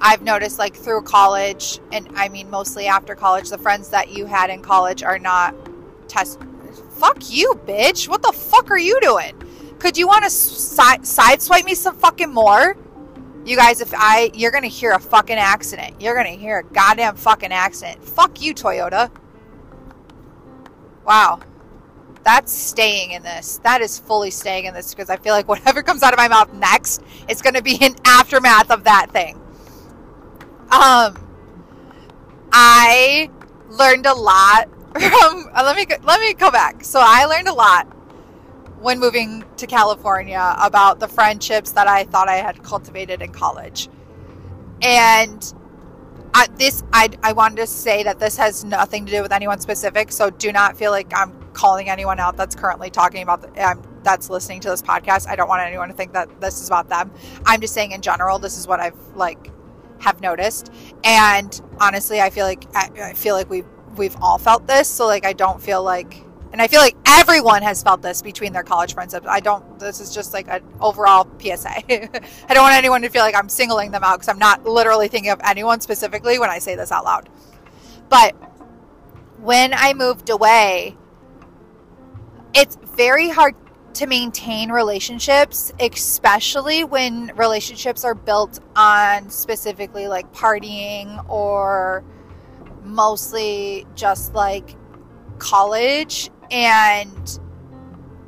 I've 0.00 0.22
noticed 0.22 0.58
like 0.58 0.76
through 0.76 1.02
college, 1.02 1.80
and 1.92 2.08
I 2.14 2.28
mean 2.28 2.50
mostly 2.50 2.86
after 2.86 3.14
college, 3.14 3.50
the 3.50 3.58
friends 3.58 3.90
that 3.90 4.10
you 4.10 4.26
had 4.26 4.50
in 4.50 4.62
college 4.62 5.02
are 5.02 5.18
not 5.18 5.54
test. 6.08 6.38
Fuck 6.98 7.30
you, 7.30 7.54
bitch! 7.64 8.08
What 8.08 8.22
the 8.22 8.32
fuck 8.32 8.70
are 8.70 8.78
you 8.78 8.98
doing? 9.00 9.40
Could 9.78 9.96
you 9.96 10.08
want 10.08 10.24
to 10.24 10.30
side 10.30 11.02
sideswipe 11.02 11.64
me 11.64 11.74
some 11.74 11.94
fucking 11.94 12.32
more? 12.32 12.76
You 13.44 13.56
guys, 13.56 13.80
if 13.80 13.94
I, 13.94 14.30
you're 14.34 14.50
gonna 14.50 14.66
hear 14.66 14.92
a 14.92 14.98
fucking 14.98 15.36
accident. 15.36 16.00
You're 16.00 16.16
gonna 16.16 16.30
hear 16.30 16.58
a 16.58 16.64
goddamn 16.64 17.16
fucking 17.16 17.52
accident. 17.52 18.04
Fuck 18.04 18.42
you, 18.42 18.52
Toyota. 18.52 19.10
Wow. 21.04 21.40
That's 22.24 22.52
staying 22.52 23.12
in 23.12 23.22
this. 23.22 23.58
That 23.64 23.80
is 23.80 23.98
fully 23.98 24.30
staying 24.30 24.66
in 24.66 24.74
this 24.74 24.92
because 24.92 25.08
I 25.08 25.16
feel 25.16 25.32
like 25.32 25.48
whatever 25.48 25.82
comes 25.84 26.02
out 26.02 26.12
of 26.12 26.18
my 26.18 26.28
mouth 26.28 26.52
next 26.52 27.02
is 27.28 27.40
to 27.40 27.62
be 27.62 27.78
an 27.80 27.94
aftermath 28.04 28.70
of 28.70 28.84
that 28.84 29.10
thing. 29.12 29.36
Um, 30.70 31.16
I 32.52 33.30
learned 33.70 34.04
a 34.04 34.14
lot 34.14 34.68
from. 34.92 35.50
Uh, 35.54 35.62
let 35.64 35.76
me 35.76 35.86
let 36.02 36.20
me 36.20 36.34
go 36.34 36.50
back. 36.50 36.84
So 36.84 37.00
I 37.02 37.24
learned 37.26 37.48
a 37.48 37.54
lot 37.54 37.84
when 38.80 39.00
moving 39.00 39.44
to 39.56 39.66
California 39.66 40.54
about 40.58 41.00
the 41.00 41.08
friendships 41.08 41.72
that 41.72 41.88
I 41.88 42.04
thought 42.04 42.28
I 42.28 42.36
had 42.36 42.62
cultivated 42.62 43.22
in 43.22 43.32
college, 43.32 43.88
and 44.82 45.52
I, 46.34 46.46
this 46.56 46.82
I 46.92 47.10
I 47.22 47.32
wanted 47.32 47.56
to 47.56 47.66
say 47.66 48.02
that 48.02 48.18
this 48.18 48.36
has 48.36 48.64
nothing 48.64 49.06
to 49.06 49.12
do 49.12 49.22
with 49.22 49.32
anyone 49.32 49.60
specific. 49.60 50.12
So 50.12 50.30
do 50.30 50.52
not 50.52 50.76
feel 50.76 50.90
like 50.90 51.12
I'm 51.14 51.32
calling 51.52 51.90
anyone 51.90 52.20
out 52.20 52.36
that's 52.36 52.54
currently 52.54 52.88
talking 52.90 53.22
about 53.22 53.42
the, 53.42 53.68
um, 53.68 53.82
that's 54.04 54.30
listening 54.30 54.60
to 54.60 54.70
this 54.70 54.80
podcast. 54.80 55.26
I 55.28 55.34
don't 55.34 55.48
want 55.48 55.62
anyone 55.62 55.88
to 55.88 55.94
think 55.94 56.12
that 56.12 56.40
this 56.40 56.60
is 56.60 56.68
about 56.68 56.88
them. 56.88 57.10
I'm 57.44 57.60
just 57.60 57.74
saying 57.74 57.92
in 57.92 58.00
general, 58.00 58.38
this 58.38 58.56
is 58.56 58.66
what 58.66 58.80
I've 58.80 58.98
like 59.16 59.50
have 60.00 60.20
noticed. 60.20 60.72
And 61.02 61.60
honestly, 61.80 62.20
I 62.20 62.30
feel 62.30 62.46
like 62.46 62.64
I 62.74 63.12
feel 63.14 63.34
like 63.34 63.50
we've 63.50 63.66
we've 63.98 64.16
all 64.22 64.38
felt 64.38 64.66
this. 64.66 64.88
So 64.88 65.06
like 65.06 65.26
I 65.26 65.32
don't 65.32 65.60
feel 65.60 65.82
like 65.82 66.24
and 66.52 66.62
I 66.62 66.66
feel 66.66 66.80
like 66.80 66.96
everyone 67.06 67.62
has 67.62 67.82
felt 67.82 68.00
this 68.00 68.22
between 68.22 68.52
their 68.52 68.62
college 68.62 68.94
friendships. 68.94 69.26
I 69.28 69.40
don't. 69.40 69.78
This 69.78 70.00
is 70.00 70.14
just 70.14 70.32
like 70.32 70.48
an 70.48 70.62
overall 70.80 71.28
PSA. 71.38 71.68
I 72.48 72.54
don't 72.54 72.62
want 72.62 72.74
anyone 72.74 73.02
to 73.02 73.10
feel 73.10 73.22
like 73.22 73.34
I'm 73.34 73.50
singling 73.50 73.90
them 73.90 74.02
out 74.02 74.16
because 74.16 74.28
I'm 74.28 74.38
not 74.38 74.64
literally 74.64 75.08
thinking 75.08 75.30
of 75.30 75.40
anyone 75.44 75.80
specifically 75.80 76.38
when 76.38 76.48
I 76.48 76.58
say 76.58 76.74
this 76.74 76.90
out 76.90 77.04
loud. 77.04 77.28
But 78.08 78.34
when 79.40 79.74
I 79.74 79.92
moved 79.92 80.30
away, 80.30 80.96
it's 82.54 82.78
very 82.96 83.28
hard 83.28 83.54
to 83.94 84.06
maintain 84.06 84.70
relationships, 84.70 85.72
especially 85.80 86.82
when 86.84 87.30
relationships 87.36 88.04
are 88.04 88.14
built 88.14 88.60
on 88.74 89.28
specifically 89.28 90.08
like 90.08 90.32
partying 90.32 91.28
or 91.28 92.04
mostly 92.88 93.86
just 93.94 94.34
like 94.34 94.74
college 95.38 96.30
and 96.50 97.38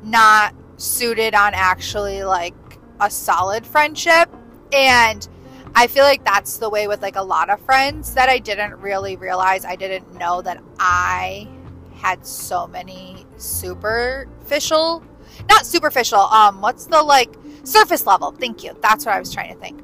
not 0.03 0.55
suited 0.77 1.35
on 1.35 1.53
actually 1.53 2.23
like 2.23 2.53
a 2.99 3.09
solid 3.09 3.65
friendship. 3.65 4.29
And 4.71 5.27
I 5.75 5.87
feel 5.87 6.03
like 6.03 6.23
that's 6.23 6.57
the 6.57 6.69
way 6.69 6.87
with 6.87 7.01
like 7.01 7.15
a 7.15 7.23
lot 7.23 7.49
of 7.49 7.59
friends 7.61 8.13
that 8.13 8.29
I 8.29 8.39
didn't 8.39 8.75
really 8.75 9.15
realize. 9.15 9.65
I 9.65 9.75
didn't 9.75 10.13
know 10.17 10.41
that 10.41 10.61
I 10.79 11.47
had 11.95 12.25
so 12.25 12.67
many 12.67 13.25
superficial 13.37 15.03
not 15.49 15.65
superficial. 15.65 16.19
Um, 16.19 16.61
what's 16.61 16.85
the 16.85 17.01
like 17.01 17.33
surface 17.63 18.05
level? 18.05 18.31
Thank 18.31 18.63
you. 18.63 18.75
That's 18.81 19.05
what 19.05 19.15
I 19.15 19.19
was 19.19 19.33
trying 19.33 19.53
to 19.53 19.59
think. 19.59 19.81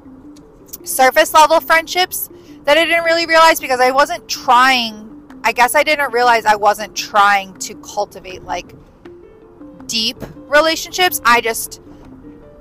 Surface 0.84 1.34
level 1.34 1.60
friendships 1.60 2.30
that 2.68 2.78
I 2.78 2.84
didn't 2.84 3.06
really 3.06 3.26
realize 3.26 3.62
because 3.62 3.80
I 3.80 3.92
wasn't 3.92 4.28
trying. 4.28 5.06
I 5.46 5.54
guess 5.54 5.74
I 5.74 5.84
didn't 5.84 6.12
realize 6.12 6.46
I 6.46 6.58
wasn't 6.58 6.94
trying 6.98 7.54
to 7.60 7.76
cultivate 7.76 8.44
like 8.44 8.76
deep 9.86 10.22
relationships. 10.50 11.22
I 11.24 11.40
just, 11.40 11.82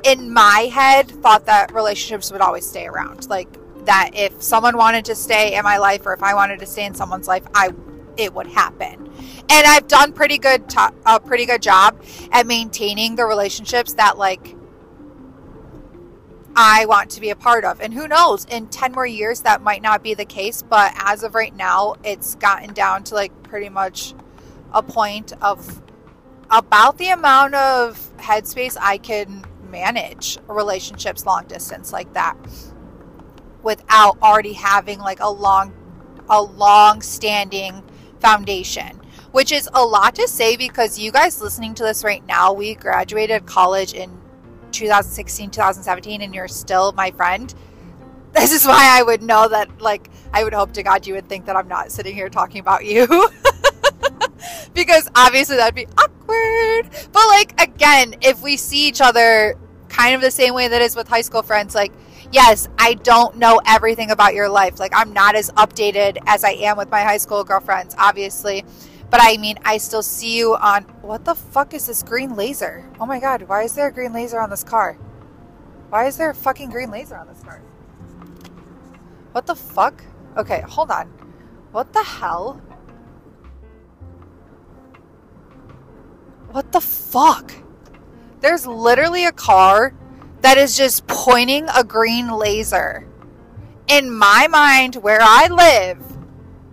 in 0.05 0.33
my 0.33 0.71
head, 0.73 1.11
thought 1.11 1.47
that 1.47 1.75
relationships 1.75 2.31
would 2.31 2.41
always 2.41 2.65
stay 2.65 2.87
around. 2.87 3.29
Like 3.29 3.49
that 3.85 4.13
if 4.15 4.41
someone 4.41 4.77
wanted 4.77 5.05
to 5.07 5.17
stay 5.17 5.57
in 5.57 5.65
my 5.65 5.79
life 5.79 6.07
or 6.07 6.13
if 6.13 6.23
I 6.23 6.35
wanted 6.35 6.61
to 6.61 6.67
stay 6.67 6.85
in 6.87 6.95
someone's 6.95 7.27
life, 7.27 7.45
I 7.53 7.71
it 8.17 8.33
would 8.33 8.47
happen. 8.47 9.11
And 9.51 9.67
I've 9.67 9.89
done 9.89 10.13
pretty 10.13 10.39
good 10.39 10.69
to- 10.71 10.95
a 11.05 11.19
pretty 11.19 11.47
good 11.47 11.63
job 11.63 12.01
at 12.31 12.47
maintaining 12.47 13.17
the 13.17 13.27
relationships 13.27 13.95
that 13.95 14.19
like 14.19 14.56
I 16.59 16.87
want 16.87 17.11
to 17.11 17.21
be 17.21 17.29
a 17.29 17.37
part 17.37 17.65
of. 17.65 17.81
And 17.83 17.93
who 17.93 18.09
knows, 18.09 18.47
in 18.47 18.69
10 18.69 18.93
more 18.93 19.07
years 19.07 19.43
that 19.43 19.63
might 19.63 19.83
not 19.83 20.03
be 20.03 20.15
the 20.15 20.25
case, 20.25 20.63
but 20.63 20.93
as 20.97 21.23
of 21.23 21.35
right 21.35 21.55
now, 21.55 21.97
it's 22.03 22.35
gotten 22.37 22.73
down 22.73 23.05
to 23.05 23.15
like 23.15 23.43
pretty 23.43 23.69
much 23.69 24.15
a 24.73 24.83
point 24.83 25.35
of 25.43 25.83
about 26.51 26.97
the 26.97 27.09
amount 27.09 27.55
of 27.55 27.99
headspace 28.17 28.77
I 28.81 28.99
can 28.99 29.45
manage 29.69 30.39
relationships 30.49 31.27
long 31.27 31.45
distance 31.47 31.93
like 31.93 32.13
that 32.15 32.37
without 33.63 34.17
already 34.23 34.53
having 34.53 34.99
like 35.01 35.21
a 35.21 35.29
long 35.29 35.75
a 36.31 36.41
long 36.41 37.03
standing 37.03 37.83
foundation, 38.21 39.01
which 39.33 39.53
is 39.53 39.69
a 39.75 39.85
lot 39.85 40.15
to 40.15 40.27
say 40.27 40.57
because 40.57 40.99
you 40.99 41.13
guys 41.13 41.43
listening 41.43 41.75
to 41.75 41.83
this 41.83 42.03
right 42.03 42.25
now, 42.27 42.53
we 42.53 42.75
graduated 42.75 43.45
college 43.45 43.93
in 43.93 44.16
2016, 44.77 45.51
2017, 45.51 46.23
and 46.23 46.35
you're 46.35 46.49
still 46.49 46.93
my 46.93 47.11
friend, 47.13 47.55
this 48.33 48.53
is 48.53 48.67
why 48.67 48.99
I 48.99 49.03
would 49.03 49.23
know 49.23 49.49
that, 49.49 49.81
like, 49.81 50.11
I 50.33 50.45
would 50.45 50.53
hope 50.53 50.73
to 50.75 50.83
God 50.83 51.07
you 51.07 51.15
would 51.15 51.29
think 51.29 51.47
that 51.47 51.57
I'm 51.57 51.69
not 51.69 51.91
sitting 51.91 52.15
here 52.15 52.29
talking 52.29 52.61
about 52.61 52.85
you. 52.85 53.07
because 54.75 55.11
obviously 55.17 55.57
that'd 55.57 55.75
be 55.75 55.87
awkward. 55.97 56.91
But, 57.13 57.27
like, 57.29 57.61
again, 57.61 58.17
if 58.21 58.43
we 58.43 58.57
see 58.57 58.87
each 58.87 59.01
other 59.01 59.57
kind 59.89 60.15
of 60.15 60.21
the 60.21 60.31
same 60.31 60.53
way 60.53 60.69
that 60.69 60.83
is 60.83 60.95
with 60.95 61.09
high 61.09 61.23
school 61.23 61.43
friends, 61.43 61.75
like, 61.75 61.93
yes, 62.31 62.69
I 62.79 62.95
don't 62.95 63.37
know 63.37 63.61
everything 63.67 64.11
about 64.11 64.35
your 64.35 64.49
life. 64.49 64.79
Like, 64.79 64.93
I'm 64.95 65.13
not 65.15 65.35
as 65.35 65.51
updated 65.53 66.19
as 66.27 66.45
I 66.45 66.51
am 66.51 66.77
with 66.77 66.91
my 66.91 67.03
high 67.03 67.17
school 67.17 67.43
girlfriends, 67.45 67.95
obviously. 67.99 68.65
But 69.11 69.21
I 69.23 69.37
mean, 69.37 69.57
I 69.65 69.79
still 69.79 70.03
see 70.03 70.37
you 70.37 70.57
on. 70.57 70.83
What 71.03 71.25
the 71.25 71.35
fuck 71.35 71.75
is 71.75 71.87
this 71.87 72.03
green 72.03 72.35
laser? 72.35 72.89
Oh 73.01 73.07
my 73.07 73.21
god, 73.21 73.43
why 73.43 73.63
is 73.63 73.75
there 73.75 73.89
a 73.89 73.93
green 73.93 74.13
laser 74.13 74.41
on 74.41 74.51
this 74.51 74.65
car? 74.65 74.95
Why 75.91 76.07
is 76.07 76.17
there 76.17 76.31
a 76.31 76.35
fucking 76.35 76.71
green 76.71 76.91
laser 76.91 77.17
on 77.17 77.29
this 77.29 77.43
car? 77.43 77.63
What 79.33 79.47
the 79.47 79.55
fuck? 79.55 80.03
Okay, 80.37 80.63
hold 80.63 80.91
on. 80.91 81.07
What 81.73 81.93
the 81.93 82.03
hell? 82.03 82.61
What 86.51 86.73
the 86.73 86.81
fuck? 86.81 87.53
There's 88.41 88.67
literally 88.67 89.25
a 89.25 89.33
car 89.33 89.95
that 90.41 90.59
is 90.59 90.77
just 90.77 91.07
pointing 91.07 91.69
a 91.75 91.85
green 91.85 92.31
laser. 92.31 93.07
In 93.89 94.11
my 94.11 94.49
mind, 94.49 94.97
where 94.97 95.21
I 95.21 95.49
live, 95.49 95.99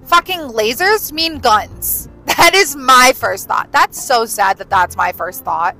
fucking 0.06 0.40
lasers 0.40 1.12
mean 1.12 1.38
guns. 1.38 2.10
That 2.26 2.56
is 2.56 2.76
my 2.76 3.14
first 3.16 3.48
thought. 3.48 3.72
That's 3.72 4.02
so 4.02 4.26
sad 4.26 4.58
that 4.58 4.70
that's 4.70 4.96
my 4.96 5.12
first 5.12 5.44
thought. 5.44 5.76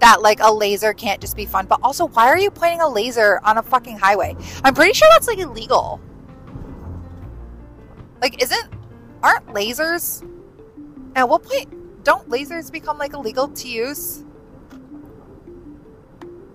That 0.00 0.22
like 0.22 0.40
a 0.40 0.52
laser 0.52 0.92
can't 0.92 1.20
just 1.20 1.36
be 1.36 1.46
fun. 1.46 1.66
But 1.66 1.80
also, 1.82 2.08
why 2.08 2.26
are 2.26 2.38
you 2.38 2.50
pointing 2.50 2.80
a 2.80 2.88
laser 2.88 3.40
on 3.44 3.58
a 3.58 3.62
fucking 3.62 3.98
highway? 3.98 4.36
I'm 4.62 4.74
pretty 4.74 4.92
sure 4.92 5.08
that's 5.10 5.26
like 5.26 5.38
illegal. 5.38 6.00
Like, 8.20 8.42
isn't 8.42 8.68
aren't 9.22 9.46
lasers? 9.48 10.28
At 11.16 11.28
what 11.28 11.42
point 11.42 12.04
don't 12.04 12.28
lasers 12.28 12.70
become 12.70 12.98
like 12.98 13.14
illegal 13.14 13.48
to 13.48 13.68
use? 13.68 14.24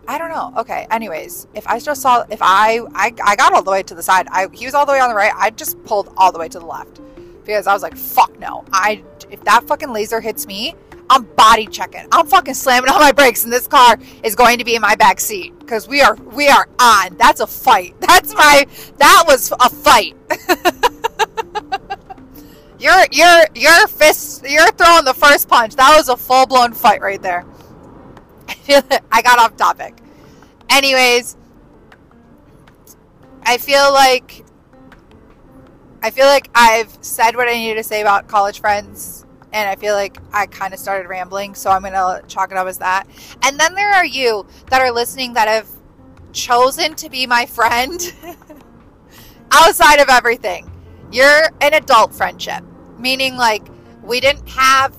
I 0.07 0.17
don't 0.17 0.31
know. 0.31 0.53
Okay. 0.57 0.87
Anyways, 0.89 1.47
if 1.53 1.67
I 1.67 1.79
just 1.79 2.01
saw, 2.01 2.25
if 2.29 2.39
I, 2.41 2.79
I, 2.95 3.13
I 3.23 3.35
got 3.35 3.53
all 3.53 3.61
the 3.61 3.69
way 3.69 3.83
to 3.83 3.93
the 3.93 4.01
side, 4.01 4.27
I, 4.31 4.47
he 4.51 4.65
was 4.65 4.73
all 4.73 4.85
the 4.85 4.91
way 4.91 4.99
on 4.99 5.09
the 5.09 5.15
right. 5.15 5.31
I 5.35 5.51
just 5.51 5.81
pulled 5.83 6.11
all 6.17 6.31
the 6.31 6.39
way 6.39 6.49
to 6.49 6.57
the 6.59 6.65
left 6.65 6.99
because 7.43 7.67
I 7.67 7.73
was 7.73 7.83
like, 7.83 7.97
fuck 7.97 8.39
no. 8.39 8.63
I, 8.71 9.03
if 9.29 9.43
that 9.45 9.65
fucking 9.65 9.91
laser 9.91 10.21
hits 10.21 10.47
me, 10.47 10.75
I'm 11.09 11.23
body 11.35 11.65
checking. 11.65 12.05
I'm 12.11 12.27
fucking 12.27 12.53
slamming 12.53 12.89
on 12.89 12.99
my 12.99 13.11
brakes, 13.11 13.43
and 13.43 13.51
this 13.51 13.67
car 13.67 13.97
is 14.23 14.35
going 14.35 14.59
to 14.59 14.63
be 14.63 14.75
in 14.75 14.81
my 14.81 14.95
back 14.95 15.19
seat 15.19 15.57
because 15.59 15.87
we 15.87 16.01
are 16.01 16.15
we 16.15 16.47
are 16.49 16.69
on. 16.79 17.17
That's 17.17 17.39
a 17.39 17.47
fight. 17.47 17.95
That's 17.99 18.33
my 18.35 18.67
that 18.97 19.23
was 19.27 19.51
a 19.51 19.69
fight. 19.69 20.15
you're 22.79 23.05
you're 23.11 23.45
you're 23.55 23.87
fist 23.87 24.43
you're 24.47 24.71
throwing 24.73 25.05
the 25.05 25.15
first 25.15 25.49
punch. 25.49 25.75
That 25.75 25.97
was 25.97 26.09
a 26.09 26.17
full 26.17 26.45
blown 26.45 26.73
fight 26.73 27.01
right 27.01 27.21
there. 27.21 27.45
I 29.11 29.21
got 29.23 29.39
off 29.39 29.57
topic. 29.57 29.97
Anyways, 30.69 31.35
I 33.43 33.57
feel 33.57 33.91
like 33.91 34.45
I 36.01 36.11
feel 36.11 36.25
like 36.25 36.49
I've 36.55 36.97
said 37.01 37.35
what 37.35 37.47
I 37.47 37.53
needed 37.53 37.75
to 37.75 37.83
say 37.83 38.01
about 38.01 38.27
college 38.27 38.61
friends, 38.61 39.25
and 39.51 39.69
I 39.69 39.75
feel 39.75 39.93
like 39.93 40.17
I 40.31 40.45
kind 40.45 40.73
of 40.73 40.79
started 40.79 41.09
rambling, 41.09 41.55
so 41.55 41.69
I'm 41.69 41.81
going 41.81 41.93
to 41.93 42.23
chalk 42.27 42.51
it 42.51 42.57
up 42.57 42.67
as 42.67 42.77
that. 42.77 43.05
And 43.43 43.59
then 43.59 43.75
there 43.75 43.91
are 43.91 44.05
you 44.05 44.45
that 44.69 44.81
are 44.81 44.91
listening 44.91 45.33
that 45.33 45.47
have 45.47 45.67
chosen 46.31 46.95
to 46.95 47.09
be 47.09 47.27
my 47.27 47.45
friend 47.45 48.01
outside 49.51 49.99
of 49.99 50.09
everything. 50.09 50.71
You're 51.11 51.49
an 51.61 51.73
adult 51.73 52.13
friendship, 52.13 52.63
meaning 52.97 53.35
like 53.35 53.67
we 54.03 54.19
didn't 54.19 54.47
have 54.47 54.95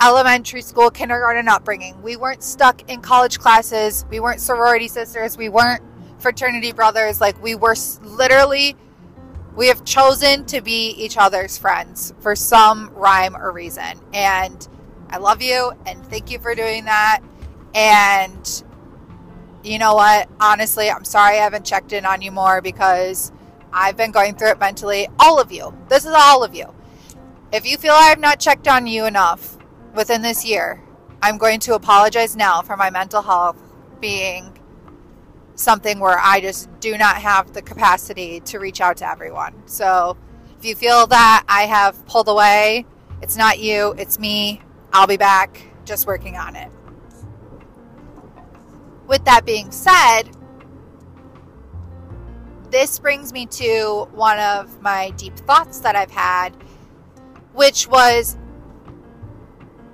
elementary 0.00 0.62
school, 0.62 0.90
kindergarten 0.90 1.46
upbringing. 1.46 2.00
We 2.02 2.16
weren't 2.16 2.42
stuck 2.42 2.90
in 2.90 3.00
college 3.00 3.38
classes. 3.38 4.04
We 4.10 4.18
weren't 4.18 4.40
sorority 4.40 4.88
sisters. 4.88 5.36
We 5.36 5.48
weren't 5.48 5.82
fraternity 6.18 6.72
brothers. 6.72 7.20
Like 7.20 7.40
we 7.42 7.54
were 7.54 7.76
literally 8.02 8.76
we 9.54 9.68
have 9.68 9.84
chosen 9.84 10.44
to 10.46 10.60
be 10.60 10.90
each 10.90 11.16
other's 11.16 11.58
friends 11.58 12.14
for 12.20 12.34
some 12.34 12.90
rhyme 12.94 13.36
or 13.36 13.52
reason. 13.52 14.00
And 14.14 14.66
I 15.10 15.18
love 15.18 15.42
you 15.42 15.72
and 15.86 16.04
thank 16.06 16.30
you 16.30 16.38
for 16.38 16.54
doing 16.54 16.86
that. 16.86 17.20
And 17.74 18.64
you 19.62 19.78
know 19.78 19.94
what? 19.94 20.28
Honestly, 20.40 20.90
I'm 20.90 21.04
sorry 21.04 21.38
I 21.38 21.42
haven't 21.42 21.66
checked 21.66 21.92
in 21.92 22.06
on 22.06 22.22
you 22.22 22.32
more 22.32 22.60
because 22.62 23.30
I've 23.72 23.96
been 23.96 24.10
going 24.10 24.34
through 24.34 24.50
it 24.50 24.58
mentally. 24.58 25.08
All 25.18 25.40
of 25.40 25.52
you. 25.52 25.76
This 25.88 26.04
is 26.04 26.12
all 26.14 26.42
of 26.42 26.54
you. 26.54 26.74
If 27.52 27.66
you 27.66 27.76
feel 27.76 27.92
I 27.92 28.04
have 28.04 28.18
not 28.18 28.40
checked 28.40 28.66
on 28.66 28.86
you 28.86 29.04
enough 29.04 29.58
within 29.94 30.22
this 30.22 30.44
year, 30.44 30.82
I'm 31.20 31.36
going 31.36 31.60
to 31.60 31.74
apologize 31.74 32.34
now 32.34 32.62
for 32.62 32.76
my 32.76 32.90
mental 32.90 33.22
health 33.22 33.56
being 34.00 34.58
something 35.62 35.98
where 36.00 36.18
I 36.18 36.40
just 36.40 36.68
do 36.80 36.98
not 36.98 37.16
have 37.16 37.52
the 37.52 37.62
capacity 37.62 38.40
to 38.40 38.58
reach 38.58 38.80
out 38.80 38.96
to 38.98 39.08
everyone. 39.08 39.54
So 39.66 40.16
if 40.58 40.64
you 40.64 40.74
feel 40.74 41.06
that 41.06 41.44
I 41.48 41.62
have 41.62 42.04
pulled 42.06 42.28
away, 42.28 42.86
it's 43.22 43.36
not 43.36 43.58
you, 43.58 43.94
it's 43.98 44.18
me. 44.18 44.60
I'll 44.92 45.06
be 45.06 45.16
back 45.16 45.62
just 45.84 46.06
working 46.06 46.36
on 46.36 46.56
it. 46.56 46.70
With 49.06 49.24
that 49.24 49.44
being 49.44 49.70
said, 49.70 50.24
this 52.70 52.98
brings 52.98 53.32
me 53.32 53.46
to 53.46 54.08
one 54.12 54.38
of 54.38 54.80
my 54.80 55.10
deep 55.10 55.36
thoughts 55.36 55.80
that 55.80 55.94
I've 55.94 56.10
had, 56.10 56.50
which 57.52 57.86
was 57.86 58.36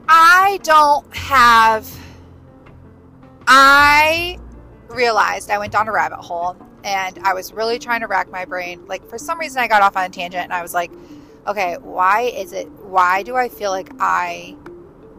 I 0.08 0.58
don't 0.62 1.14
have. 1.14 1.90
I 3.46 4.38
realized 4.88 5.50
I 5.50 5.58
went 5.58 5.72
down 5.72 5.88
a 5.88 5.92
rabbit 5.92 6.20
hole 6.20 6.56
and 6.84 7.18
I 7.20 7.34
was 7.34 7.52
really 7.52 7.78
trying 7.78 8.00
to 8.00 8.06
rack 8.06 8.30
my 8.30 8.44
brain. 8.44 8.86
Like, 8.86 9.08
for 9.08 9.18
some 9.18 9.38
reason, 9.38 9.60
I 9.60 9.68
got 9.68 9.82
off 9.82 9.96
on 9.96 10.04
a 10.04 10.08
tangent 10.08 10.44
and 10.44 10.52
I 10.52 10.62
was 10.62 10.74
like, 10.74 10.90
okay, 11.46 11.76
why 11.80 12.22
is 12.22 12.52
it, 12.52 12.68
why 12.70 13.22
do 13.22 13.36
I 13.36 13.48
feel 13.48 13.70
like 13.70 13.90
I 13.98 14.56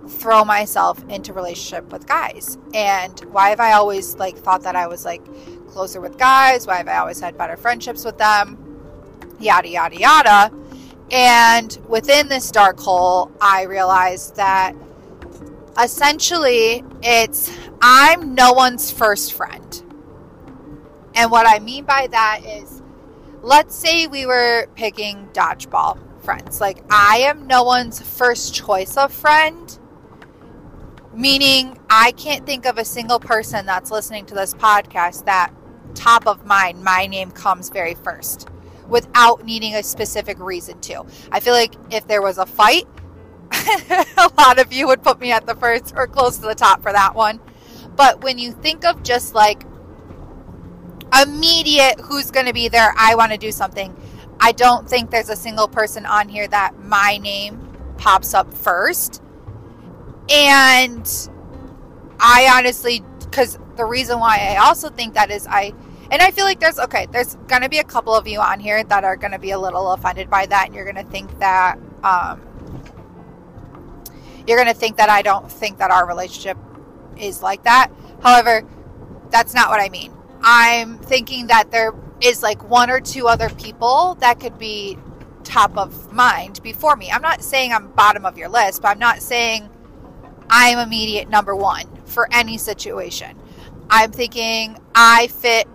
throw 0.07 0.43
myself 0.43 1.03
into 1.09 1.33
relationship 1.33 1.91
with 1.91 2.07
guys? 2.07 2.57
And 2.73 3.19
why 3.31 3.49
have 3.49 3.59
I 3.59 3.73
always 3.73 4.15
like 4.15 4.37
thought 4.37 4.63
that 4.63 4.75
I 4.75 4.87
was 4.87 5.05
like 5.05 5.21
closer 5.67 6.01
with 6.01 6.17
guys? 6.17 6.67
Why 6.67 6.77
have 6.77 6.87
I 6.87 6.97
always 6.97 7.19
had 7.19 7.37
better 7.37 7.57
friendships 7.57 8.05
with 8.05 8.17
them? 8.17 8.57
Yada, 9.39 9.69
yada, 9.69 9.97
yada. 9.97 10.51
And 11.11 11.77
within 11.87 12.27
this 12.27 12.51
dark 12.51 12.79
hole, 12.79 13.31
I 13.41 13.63
realized 13.63 14.35
that 14.35 14.75
essentially 15.81 16.83
it's 17.01 17.51
I'm 17.81 18.35
no 18.35 18.53
one's 18.53 18.91
first 18.91 19.33
friend. 19.33 19.83
And 21.15 21.31
what 21.31 21.47
I 21.47 21.59
mean 21.59 21.85
by 21.85 22.07
that 22.11 22.41
is 22.45 22.81
let's 23.41 23.75
say 23.75 24.07
we 24.07 24.25
were 24.25 24.67
picking 24.75 25.27
dodgeball 25.33 25.97
friends. 26.23 26.59
Like 26.59 26.83
I 26.89 27.19
am 27.19 27.47
no 27.47 27.63
one's 27.63 28.01
first 28.01 28.53
choice 28.53 28.97
of 28.97 29.13
friend. 29.13 29.77
Meaning 31.13 31.77
I 31.89 32.11
can't 32.11 32.45
think 32.45 32.65
of 32.65 32.77
a 32.77 32.85
single 32.85 33.19
person 33.19 33.65
that's 33.65 33.91
listening 33.91 34.25
to 34.27 34.35
this 34.35 34.53
podcast 34.53 35.25
that 35.25 35.53
top 35.95 36.27
of 36.27 36.45
mind 36.45 36.83
my 36.83 37.07
name 37.07 37.31
comes 37.31 37.69
very 37.69 37.95
first 37.95 38.47
without 38.87 39.45
needing 39.45 39.75
a 39.75 39.83
specific 39.83 40.39
reason 40.39 40.79
to. 40.81 41.05
I 41.31 41.39
feel 41.39 41.53
like 41.53 41.75
if 41.91 42.07
there 42.07 42.21
was 42.21 42.37
a 42.37 42.45
fight, 42.45 42.87
a 44.17 44.31
lot 44.37 44.59
of 44.59 44.71
you 44.71 44.87
would 44.87 45.01
put 45.01 45.19
me 45.19 45.31
at 45.31 45.45
the 45.45 45.55
first 45.55 45.93
or 45.95 46.07
close 46.07 46.37
to 46.37 46.43
the 46.43 46.55
top 46.55 46.81
for 46.81 46.91
that 46.91 47.15
one. 47.15 47.39
But 47.95 48.23
when 48.23 48.37
you 48.37 48.51
think 48.51 48.85
of 48.85 49.03
just 49.03 49.33
like 49.35 49.63
immediate 51.21 51.99
who's 52.01 52.31
going 52.31 52.45
to 52.45 52.53
be 52.53 52.69
there, 52.69 52.93
I 52.97 53.15
want 53.15 53.31
to 53.31 53.37
do 53.37 53.51
something, 53.51 53.95
I 54.39 54.51
don't 54.51 54.87
think 54.87 55.11
there's 55.11 55.29
a 55.29 55.35
single 55.35 55.67
person 55.67 56.05
on 56.05 56.29
here 56.29 56.47
that 56.47 56.79
my 56.79 57.17
name 57.17 57.67
pops 57.97 58.33
up 58.33 58.53
first. 58.53 59.21
And 60.29 61.07
I 62.19 62.49
honestly, 62.53 63.03
because 63.19 63.59
the 63.75 63.85
reason 63.85 64.19
why 64.19 64.55
I 64.55 64.65
also 64.65 64.89
think 64.89 65.15
that 65.15 65.31
is 65.31 65.47
I, 65.47 65.73
and 66.11 66.21
I 66.21 66.31
feel 66.31 66.45
like 66.45 66.59
there's, 66.59 66.79
okay, 66.79 67.07
there's 67.11 67.35
going 67.47 67.61
to 67.61 67.69
be 67.69 67.79
a 67.79 67.83
couple 67.83 68.15
of 68.15 68.27
you 68.27 68.39
on 68.39 68.59
here 68.59 68.83
that 68.83 69.03
are 69.03 69.15
going 69.15 69.31
to 69.31 69.39
be 69.39 69.51
a 69.51 69.59
little 69.59 69.91
offended 69.91 70.29
by 70.29 70.45
that. 70.45 70.67
And 70.67 70.75
you're 70.75 70.91
going 70.91 71.03
to 71.03 71.11
think 71.11 71.37
that, 71.39 71.77
um, 72.03 72.41
you're 74.49 74.57
going 74.57 74.73
to 74.73 74.79
think 74.79 74.97
that 74.97 75.09
I 75.09 75.21
don't 75.21 75.49
think 75.49 75.77
that 75.77 75.91
our 75.91 76.07
relationship 76.07 76.57
is 77.17 77.43
like 77.43 77.63
that. 77.63 77.91
However, 78.21 78.67
that's 79.29 79.53
not 79.53 79.69
what 79.69 79.79
I 79.79 79.89
mean. 79.89 80.11
I'm 80.41 80.97
thinking 80.97 81.47
that 81.47 81.71
there 81.71 81.93
is 82.21 82.41
like 82.41 82.67
one 82.67 82.89
or 82.89 82.99
two 82.99 83.27
other 83.27 83.49
people 83.49 84.15
that 84.21 84.39
could 84.39 84.57
be 84.57 84.97
top 85.43 85.77
of 85.77 86.11
mind 86.11 86.61
before 86.63 86.95
me. 86.95 87.11
I'm 87.11 87.21
not 87.21 87.43
saying 87.43 87.71
I'm 87.73 87.91
bottom 87.91 88.25
of 88.25 88.37
your 88.37 88.49
list, 88.49 88.81
but 88.81 88.89
I'm 88.89 88.99
not 88.99 89.21
saying 89.21 89.69
I'm 90.49 90.79
immediate 90.79 91.29
number 91.29 91.55
one 91.55 91.85
for 92.05 92.27
any 92.31 92.57
situation. 92.57 93.37
I'm 93.89 94.11
thinking 94.11 94.77
I 94.95 95.27
fit 95.27 95.67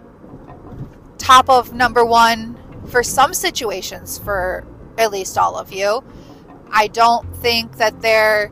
top 1.19 1.49
of 1.49 1.73
number 1.73 2.05
one 2.05 2.59
for 2.89 3.03
some 3.03 3.35
situations 3.35 4.19
for 4.19 4.67
at 4.99 5.11
least 5.11 5.39
all 5.39 5.57
of 5.57 5.73
you. 5.73 6.05
I 6.71 6.89
don't 6.89 7.35
think 7.37 7.77
that 7.77 8.03
they're. 8.03 8.51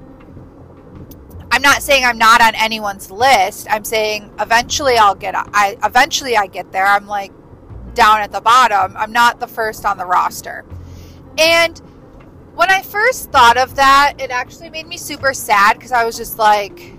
I'm 1.53 1.61
not 1.61 1.83
saying 1.83 2.07
I'm 2.07 2.17
not 2.17 2.41
on 2.41 2.55
anyone's 2.55 3.11
list. 3.11 3.67
I'm 3.69 3.85
saying 3.85 4.33
eventually 4.41 4.97
I'll 4.97 5.15
get. 5.15 5.35
I 5.37 5.77
eventually 5.85 6.35
I 6.35 6.47
get 6.47 6.73
there. 6.73 6.87
I'm 6.87 7.07
like 7.07 7.31
down 7.93 8.23
at 8.23 8.33
the 8.33 8.41
bottom. 8.41 8.97
I'm 8.97 9.13
not 9.13 9.39
the 9.39 9.47
first 9.47 9.85
on 9.85 9.99
the 9.99 10.07
roster. 10.07 10.65
And 11.37 11.79
when 12.55 12.71
I 12.71 12.81
first 12.81 13.31
thought 13.31 13.59
of 13.59 13.77
that, 13.77 14.15
it 14.19 14.31
actually 14.31 14.71
made 14.71 14.87
me 14.87 14.97
super 14.97 15.35
sad 15.35 15.75
because 15.75 15.93
I 15.93 16.07
was 16.07 16.17
just 16.17 16.39
like, 16.39 16.95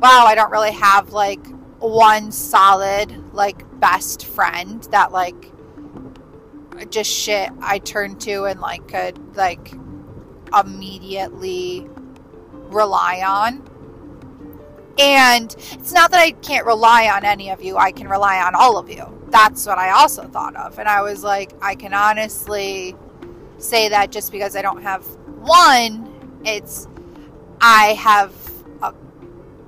wow, 0.00 0.24
I 0.26 0.34
don't 0.34 0.50
really 0.50 0.72
have 0.72 1.14
like 1.14 1.40
one 1.78 2.30
solid 2.30 3.32
like 3.32 3.64
best 3.80 4.26
friend 4.26 4.82
that 4.90 5.12
like 5.12 5.50
just 6.90 7.10
shit 7.10 7.48
I 7.62 7.78
turned 7.78 8.20
to 8.22 8.44
and 8.44 8.60
like 8.60 8.86
could 8.86 9.34
like 9.34 9.72
immediately 10.54 11.88
rely 12.68 13.22
on. 13.26 13.66
And 14.98 15.54
it's 15.72 15.92
not 15.92 16.10
that 16.12 16.20
I 16.20 16.30
can't 16.30 16.66
rely 16.66 17.08
on 17.08 17.24
any 17.24 17.50
of 17.50 17.62
you, 17.62 17.76
I 17.76 17.90
can 17.90 18.08
rely 18.08 18.40
on 18.40 18.54
all 18.54 18.78
of 18.78 18.88
you. 18.88 19.04
That's 19.28 19.66
what 19.66 19.78
I 19.78 19.90
also 19.90 20.28
thought 20.28 20.54
of. 20.54 20.78
And 20.78 20.88
I 20.88 21.02
was 21.02 21.24
like, 21.24 21.52
I 21.60 21.74
can 21.74 21.92
honestly 21.92 22.94
say 23.58 23.88
that 23.88 24.12
just 24.12 24.30
because 24.30 24.54
I 24.54 24.62
don't 24.62 24.82
have 24.82 25.04
one, 25.40 26.40
it's 26.44 26.86
I 27.60 27.94
have 27.94 28.32
a, 28.82 28.94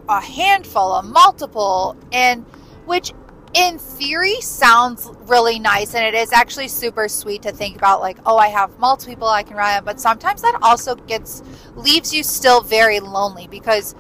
a 0.09 0.21
handful, 0.21 0.95
a 0.95 1.03
multiple, 1.03 1.97
and 2.13 2.45
which 2.85 3.13
in 3.55 3.79
theory 3.79 4.41
sounds 4.41 5.11
really 5.23 5.59
nice 5.59 5.95
and 5.95 6.05
it 6.05 6.15
is 6.15 6.31
actually 6.33 6.69
super 6.69 7.09
sweet 7.09 7.41
to 7.41 7.51
think 7.51 7.77
about 7.77 8.01
like 8.01 8.19
oh 8.27 8.37
i 8.37 8.49
have 8.49 8.77
multiple 8.79 9.11
people 9.11 9.29
i 9.29 9.43
can 9.43 9.57
rely 9.57 9.79
on 9.79 9.85
but 9.85 9.99
sometimes 9.99 10.43
that 10.43 10.59
also 10.61 10.95
gets 10.95 11.43
leaves 11.75 12.13
you 12.13 12.23
still 12.23 12.61
very 12.61 13.01
lonely 13.01 13.47
because 13.47 13.95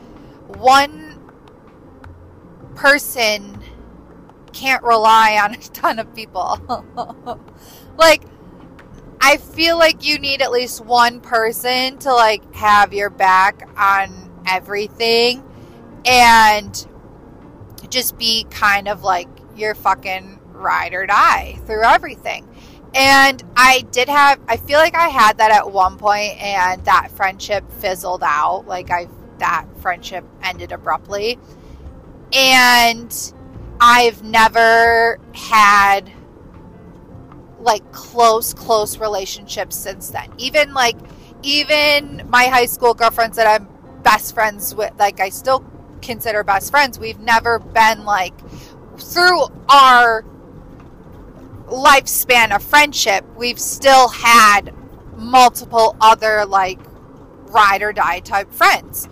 one 0.58 1.05
person 2.76 3.60
can't 4.52 4.82
rely 4.82 5.38
on 5.42 5.54
a 5.54 5.58
ton 5.58 5.98
of 5.98 6.14
people 6.14 6.58
like 7.98 8.22
i 9.20 9.36
feel 9.36 9.76
like 9.78 10.04
you 10.04 10.18
need 10.18 10.40
at 10.40 10.50
least 10.50 10.84
one 10.84 11.20
person 11.20 11.98
to 11.98 12.12
like 12.12 12.54
have 12.54 12.94
your 12.94 13.10
back 13.10 13.68
on 13.76 14.30
everything 14.46 15.42
and 16.06 16.86
just 17.90 18.16
be 18.18 18.44
kind 18.50 18.88
of 18.88 19.02
like 19.02 19.28
your 19.56 19.74
fucking 19.74 20.38
ride 20.52 20.94
or 20.94 21.06
die 21.06 21.58
through 21.66 21.82
everything. 21.82 22.48
And 22.94 23.42
I 23.56 23.84
did 23.90 24.08
have, 24.08 24.40
I 24.48 24.56
feel 24.56 24.78
like 24.78 24.94
I 24.94 25.08
had 25.08 25.38
that 25.38 25.50
at 25.50 25.70
one 25.70 25.98
point 25.98 26.40
and 26.40 26.84
that 26.86 27.10
friendship 27.10 27.70
fizzled 27.72 28.22
out. 28.22 28.66
Like 28.66 28.90
I, 28.90 29.08
that 29.38 29.66
friendship 29.80 30.24
ended 30.42 30.72
abruptly. 30.72 31.38
And 32.32 33.32
I've 33.80 34.22
never 34.22 35.18
had 35.34 36.12
like 37.60 37.90
close, 37.92 38.54
close 38.54 38.98
relationships 38.98 39.76
since 39.76 40.10
then. 40.10 40.32
Even 40.38 40.74
like, 40.74 40.96
even 41.42 42.22
my 42.28 42.46
high 42.46 42.66
school 42.66 42.94
girlfriends 42.94 43.36
that 43.36 43.46
I'm 43.46 43.68
best 44.02 44.34
friends 44.34 44.74
with, 44.74 44.92
like 44.98 45.20
I 45.20 45.30
still 45.30 45.64
consider 46.02 46.44
best 46.44 46.70
friends. 46.70 46.98
We've 46.98 47.18
never 47.20 47.58
been 47.58 48.04
like, 48.04 48.34
through 48.98 49.46
our 49.68 50.24
lifespan 51.66 52.54
of 52.54 52.62
friendship, 52.62 53.24
we've 53.36 53.58
still 53.58 54.08
had 54.08 54.72
multiple 55.16 55.96
other 56.00 56.44
like 56.46 56.78
ride 57.48 57.82
or 57.82 57.92
die 57.92 58.20
type 58.20 58.52
friends. 58.52 59.08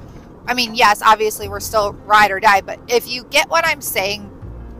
I 0.46 0.54
mean, 0.54 0.74
yes, 0.74 1.00
obviously 1.02 1.48
we're 1.48 1.60
still 1.60 1.92
ride 1.92 2.30
or 2.30 2.40
die, 2.40 2.60
but 2.60 2.78
if 2.88 3.08
you 3.08 3.24
get 3.24 3.48
what 3.48 3.66
I'm 3.66 3.80
saying, 3.80 4.30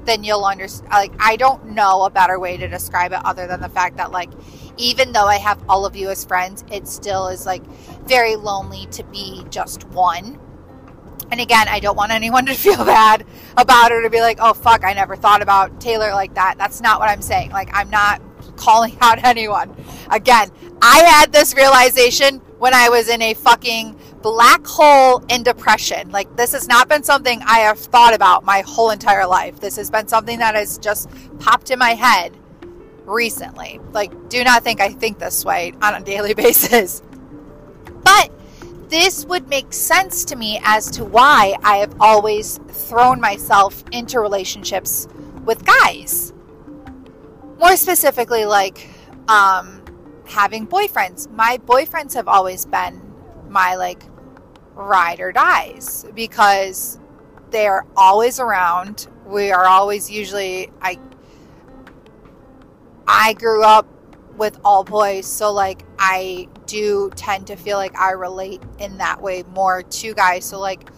then 0.05 0.25
you'll 0.25 0.45
understand. 0.45 0.91
Like, 0.91 1.13
I 1.19 1.37
don't 1.37 1.71
know 1.71 2.03
a 2.03 2.11
better 2.11 2.39
way 2.39 2.57
to 2.57 2.69
describe 2.69 3.13
it 3.13 3.21
other 3.25 3.47
than 3.47 3.61
the 3.61 3.69
fact 3.69 3.97
that, 3.97 4.13
like, 4.13 4.31
even 4.77 5.13
though 5.13 5.27
I 5.27 5.37
have 5.37 5.63
all 5.69 5.87
of 5.87 5.97
you 5.97 6.11
as 6.11 6.25
friends, 6.25 6.65
it 6.71 6.89
still 6.89 7.29
is 7.29 7.47
like 7.47 7.65
very 8.07 8.37
lonely 8.37 8.87
to 8.93 9.05
be 9.05 9.45
just 9.51 9.85
one. 9.89 10.39
And 11.31 11.41
again, 11.41 11.69
I 11.69 11.81
don't 11.81 11.97
want 11.97 12.13
anyone 12.13 12.47
to 12.47 12.55
feel 12.55 12.85
bad 12.85 13.25
about 13.57 13.91
it 13.91 13.95
or 13.95 14.03
to 14.03 14.11
be 14.11 14.21
like, 14.21 14.39
oh, 14.41 14.53
fuck, 14.53 14.85
I 14.85 14.93
never 14.93 15.17
thought 15.17 15.43
about 15.43 15.81
Taylor 15.81 16.11
like 16.13 16.35
that. 16.35 16.57
That's 16.59 16.81
not 16.81 17.01
what 17.01 17.09
I'm 17.09 17.23
saying. 17.23 17.51
Like, 17.51 17.71
I'm 17.73 17.91
not 17.91 18.21
calling 18.57 18.97
out 19.01 19.19
anyone. 19.25 19.75
Again, 20.11 20.51
I 20.83 20.99
had 21.05 21.33
this 21.33 21.55
realization 21.55 22.39
when 22.59 22.75
I 22.75 22.89
was 22.89 23.09
in 23.09 23.23
a 23.23 23.35
fucking 23.35 23.99
black 24.25 24.67
hole 24.67 25.23
in 25.29 25.43
depression. 25.43 26.11
Like, 26.11 26.35
this 26.35 26.53
has 26.53 26.67
not 26.67 26.89
been 26.89 27.05
something 27.05 27.43
I 27.43 27.59
have 27.59 27.79
thought 27.79 28.15
about 28.15 28.43
my 28.43 28.63
whole 28.63 28.89
entire 28.89 29.27
life. 29.27 29.61
This 29.61 29.77
has 29.77 29.91
been 29.91 30.09
something 30.09 30.39
that 30.39 30.55
has 30.55 30.79
just 30.79 31.11
popped 31.41 31.71
in 31.71 31.79
my 31.79 31.91
head 31.91 32.35
recently. 33.05 33.81
Like, 33.93 34.31
do 34.31 34.43
not 34.43 34.65
think 34.65 34.81
I 34.81 34.89
think 34.89 35.19
this 35.19 35.45
way 35.45 35.75
on 35.83 35.95
a 35.95 36.01
daily 36.03 36.33
basis. 36.45 37.03
But 38.03 38.33
this 38.89 39.27
would 39.27 39.47
make 39.49 39.75
sense 39.75 40.25
to 40.25 40.37
me 40.37 40.59
as 40.65 40.91
to 40.93 41.05
why 41.05 41.57
I 41.63 41.77
have 41.77 41.95
always 42.01 42.59
thrown 42.69 43.21
myself 43.21 43.85
into 43.93 44.21
relationships 44.21 45.07
with 45.45 45.67
guys. 45.67 46.33
More 47.59 47.77
specifically, 47.77 48.47
like 48.47 48.89
um, 49.29 49.85
having 50.27 50.67
boyfriends. 50.67 51.31
My 51.31 51.59
boyfriends 51.59 52.15
have 52.15 52.27
always 52.27 52.65
been 52.65 53.03
my 53.51 53.77
like 53.77 54.03
ride 54.75 55.21
or 55.21 55.33
dies 55.33 56.05
because 56.15 56.99
they're 57.51 57.85
always 57.97 58.41
around. 58.41 59.07
We 59.27 59.53
are 59.53 59.67
always 59.67 60.11
usually 60.11 60.71
I 60.81 60.99
I 63.07 63.35
grew 63.35 63.63
up 63.63 63.87
with 64.37 64.59
all 64.65 64.85
boys, 64.85 65.27
so 65.27 65.53
like 65.53 65.85
I 65.99 66.49
do 66.67 67.11
tend 67.17 67.47
to 67.49 67.57
feel 67.57 67.77
like 67.77 67.97
I 67.99 68.13
relate 68.13 68.63
in 68.79 68.99
that 68.99 69.23
way 69.23 69.45
more 69.55 69.83
to 69.83 70.15
guys. 70.15 70.45
So 70.45 70.59
like 70.59 70.89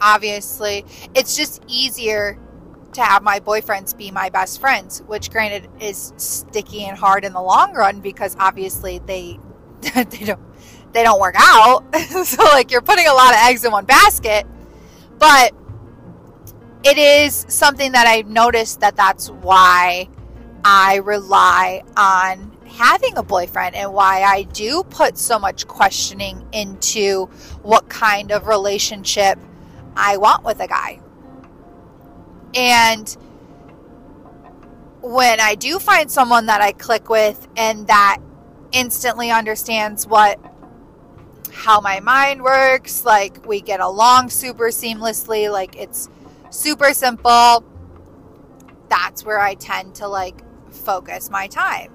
obviously, 0.00 0.84
it's 1.14 1.36
just 1.36 1.62
easier 1.66 2.38
to 2.92 3.02
have 3.02 3.22
my 3.22 3.40
boyfriends 3.40 3.96
be 3.96 4.10
my 4.10 4.28
best 4.30 4.60
friends, 4.60 5.02
which 5.06 5.30
granted 5.30 5.68
is 5.80 6.12
sticky 6.16 6.84
and 6.84 6.98
hard 6.98 7.24
in 7.24 7.32
the 7.32 7.42
long 7.42 7.72
run 7.74 8.00
because 8.00 8.36
obviously 8.38 8.98
they 9.00 9.38
they 9.80 10.24
don't 10.24 10.40
they 10.92 11.02
don't 11.02 11.20
work 11.20 11.34
out. 11.38 11.84
so 12.24 12.42
like 12.44 12.70
you're 12.70 12.80
putting 12.80 13.06
a 13.06 13.12
lot 13.12 13.32
of 13.32 13.40
eggs 13.44 13.64
in 13.64 13.72
one 13.72 13.84
basket. 13.84 14.46
But 15.18 15.54
it 16.82 16.96
is 16.96 17.46
something 17.48 17.92
that 17.92 18.06
I've 18.06 18.28
noticed 18.28 18.80
that 18.80 18.96
that's 18.96 19.30
why 19.30 20.08
I 20.64 20.96
rely 20.96 21.82
on 21.96 22.56
having 22.66 23.16
a 23.18 23.22
boyfriend 23.22 23.74
and 23.74 23.92
why 23.92 24.22
I 24.22 24.44
do 24.44 24.82
put 24.84 25.18
so 25.18 25.38
much 25.38 25.66
questioning 25.66 26.46
into 26.52 27.26
what 27.62 27.88
kind 27.88 28.32
of 28.32 28.46
relationship 28.46 29.38
I 29.96 30.16
want 30.16 30.44
with 30.44 30.60
a 30.60 30.66
guy. 30.66 31.00
And 32.54 33.14
when 35.02 35.40
I 35.40 35.54
do 35.54 35.78
find 35.78 36.10
someone 36.10 36.46
that 36.46 36.60
I 36.60 36.72
click 36.72 37.08
with 37.08 37.46
and 37.56 37.86
that 37.88 38.18
instantly 38.72 39.30
understands 39.30 40.06
what 40.06 40.38
how 41.52 41.80
my 41.80 42.00
mind 42.00 42.42
works, 42.42 43.04
like 43.04 43.46
we 43.46 43.60
get 43.60 43.80
along 43.80 44.30
super 44.30 44.68
seamlessly, 44.68 45.50
like 45.50 45.76
it's 45.76 46.08
super 46.50 46.94
simple. 46.94 47.64
That's 48.88 49.24
where 49.24 49.40
I 49.40 49.54
tend 49.54 49.94
to 49.96 50.08
like 50.08 50.42
focus 50.72 51.30
my 51.30 51.46
time. 51.46 51.92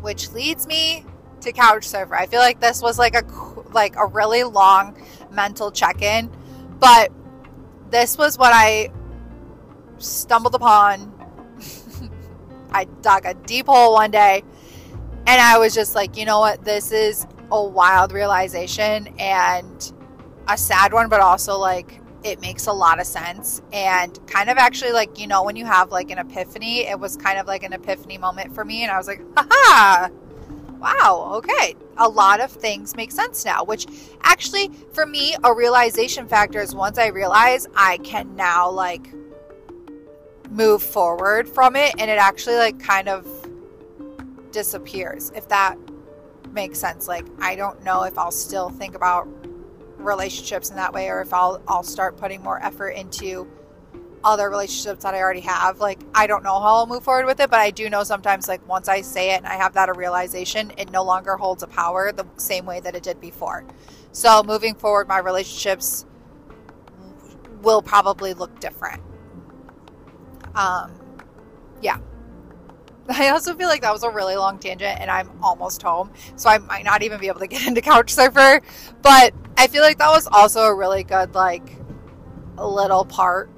Which 0.00 0.30
leads 0.32 0.66
me 0.66 1.04
to 1.40 1.52
Couchsurfer. 1.52 2.12
I 2.12 2.26
feel 2.26 2.40
like 2.40 2.60
this 2.60 2.82
was 2.82 2.98
like 2.98 3.14
a 3.14 3.24
like 3.72 3.96
a 3.96 4.06
really 4.06 4.42
long 4.42 5.02
mental 5.30 5.70
check-in, 5.70 6.30
but 6.78 7.10
this 7.90 8.16
was 8.16 8.38
what 8.38 8.52
I 8.52 8.90
stumbled 9.98 10.54
upon. 10.54 11.12
I 12.70 12.84
dug 13.02 13.24
a 13.24 13.34
deep 13.34 13.66
hole 13.66 13.94
one 13.94 14.10
day 14.10 14.42
and 15.26 15.40
I 15.40 15.58
was 15.58 15.74
just 15.74 15.94
like, 15.94 16.16
you 16.16 16.24
know 16.24 16.40
what? 16.40 16.64
This 16.64 16.92
is 16.92 17.26
a 17.50 17.64
wild 17.64 18.12
realization 18.12 19.08
and 19.18 19.92
a 20.48 20.56
sad 20.56 20.92
one, 20.92 21.08
but 21.08 21.20
also 21.20 21.58
like 21.58 22.00
it 22.24 22.40
makes 22.40 22.66
a 22.66 22.72
lot 22.72 23.00
of 23.00 23.06
sense. 23.06 23.62
And 23.72 24.18
kind 24.26 24.50
of 24.50 24.58
actually 24.58 24.92
like 24.92 25.18
you 25.18 25.26
know 25.26 25.44
when 25.44 25.56
you 25.56 25.64
have 25.64 25.90
like 25.90 26.10
an 26.10 26.18
epiphany 26.18 26.80
it 26.86 26.98
was 26.98 27.16
kind 27.16 27.38
of 27.38 27.46
like 27.46 27.62
an 27.62 27.72
epiphany 27.72 28.18
moment 28.18 28.54
for 28.54 28.64
me 28.64 28.82
and 28.82 28.90
i 28.90 28.96
was 28.98 29.06
like 29.06 29.20
haha! 29.36 30.08
Wow, 30.78 31.32
okay, 31.36 31.74
a 31.96 32.08
lot 32.08 32.40
of 32.40 32.50
things 32.50 32.94
make 32.96 33.10
sense 33.10 33.44
now, 33.44 33.64
which 33.64 33.86
actually, 34.22 34.70
for 34.92 35.06
me, 35.06 35.34
a 35.42 35.54
realization 35.54 36.28
factor 36.28 36.60
is 36.60 36.74
once 36.74 36.98
I 36.98 37.08
realize 37.08 37.66
I 37.74 37.96
can 37.98 38.36
now, 38.36 38.70
like, 38.70 39.10
move 40.50 40.82
forward 40.82 41.48
from 41.48 41.76
it 41.76 41.94
and 41.98 42.10
it 42.10 42.18
actually, 42.18 42.56
like, 42.56 42.78
kind 42.78 43.08
of 43.08 43.26
disappears, 44.52 45.32
if 45.34 45.48
that 45.48 45.78
makes 46.52 46.78
sense. 46.78 47.08
Like, 47.08 47.26
I 47.40 47.56
don't 47.56 47.82
know 47.84 48.02
if 48.02 48.18
I'll 48.18 48.30
still 48.30 48.70
think 48.70 48.94
about 48.94 49.28
relationships 49.98 50.70
in 50.70 50.76
that 50.76 50.92
way 50.92 51.08
or 51.08 51.20
if 51.20 51.32
I'll, 51.32 51.62
I'll 51.66 51.82
start 51.82 52.16
putting 52.16 52.42
more 52.42 52.62
effort 52.62 52.90
into 52.90 53.48
other 54.24 54.50
relationships 54.50 55.04
that 55.04 55.14
I 55.14 55.20
already 55.20 55.40
have. 55.40 55.78
Like, 55.78 56.00
I 56.14 56.26
don't 56.26 56.42
know 56.42 56.58
how 56.60 56.76
I'll 56.76 56.86
move 56.86 57.04
forward 57.04 57.26
with 57.26 57.40
it, 57.40 57.48
but 57.48 57.60
I 57.60 57.70
do 57.70 57.88
know 57.88 58.02
sometimes, 58.02 58.48
like, 58.48 58.66
once 58.68 58.88
I 58.88 59.00
say 59.00 59.32
it 59.32 59.38
and 59.38 59.46
I 59.46 59.54
have 59.54 59.74
that 59.74 59.88
a 59.88 59.92
realization, 59.92 60.72
it 60.76 60.90
no 60.90 61.04
longer 61.04 61.36
holds 61.36 61.62
a 61.62 61.66
power 61.66 62.12
the 62.12 62.26
same 62.36 62.66
way 62.66 62.80
that 62.80 62.96
it 62.96 63.02
did 63.02 63.20
before. 63.20 63.64
So, 64.12 64.42
moving 64.42 64.74
forward, 64.74 65.06
my 65.08 65.18
relationships 65.18 66.06
will 67.62 67.82
probably 67.82 68.34
look 68.34 68.58
different. 68.58 69.02
Um, 70.54 70.92
yeah. 71.80 71.98
I 73.18 73.28
also 73.28 73.54
feel 73.54 73.68
like 73.68 73.82
that 73.82 73.92
was 73.92 74.02
a 74.02 74.10
really 74.10 74.36
long 74.36 74.58
tangent 74.58 75.00
and 75.00 75.10
I'm 75.10 75.30
almost 75.42 75.82
home. 75.82 76.12
So 76.36 76.48
I 76.48 76.58
might 76.58 76.84
not 76.84 77.02
even 77.02 77.20
be 77.20 77.28
able 77.28 77.40
to 77.40 77.46
get 77.46 77.66
into 77.66 77.80
Couch 77.80 78.12
Surfer. 78.12 78.60
But 79.02 79.34
I 79.56 79.66
feel 79.68 79.82
like 79.82 79.98
that 79.98 80.10
was 80.10 80.26
also 80.26 80.62
a 80.62 80.74
really 80.74 81.04
good, 81.04 81.34
like, 81.34 81.76
little 82.58 83.04
part 83.04 83.50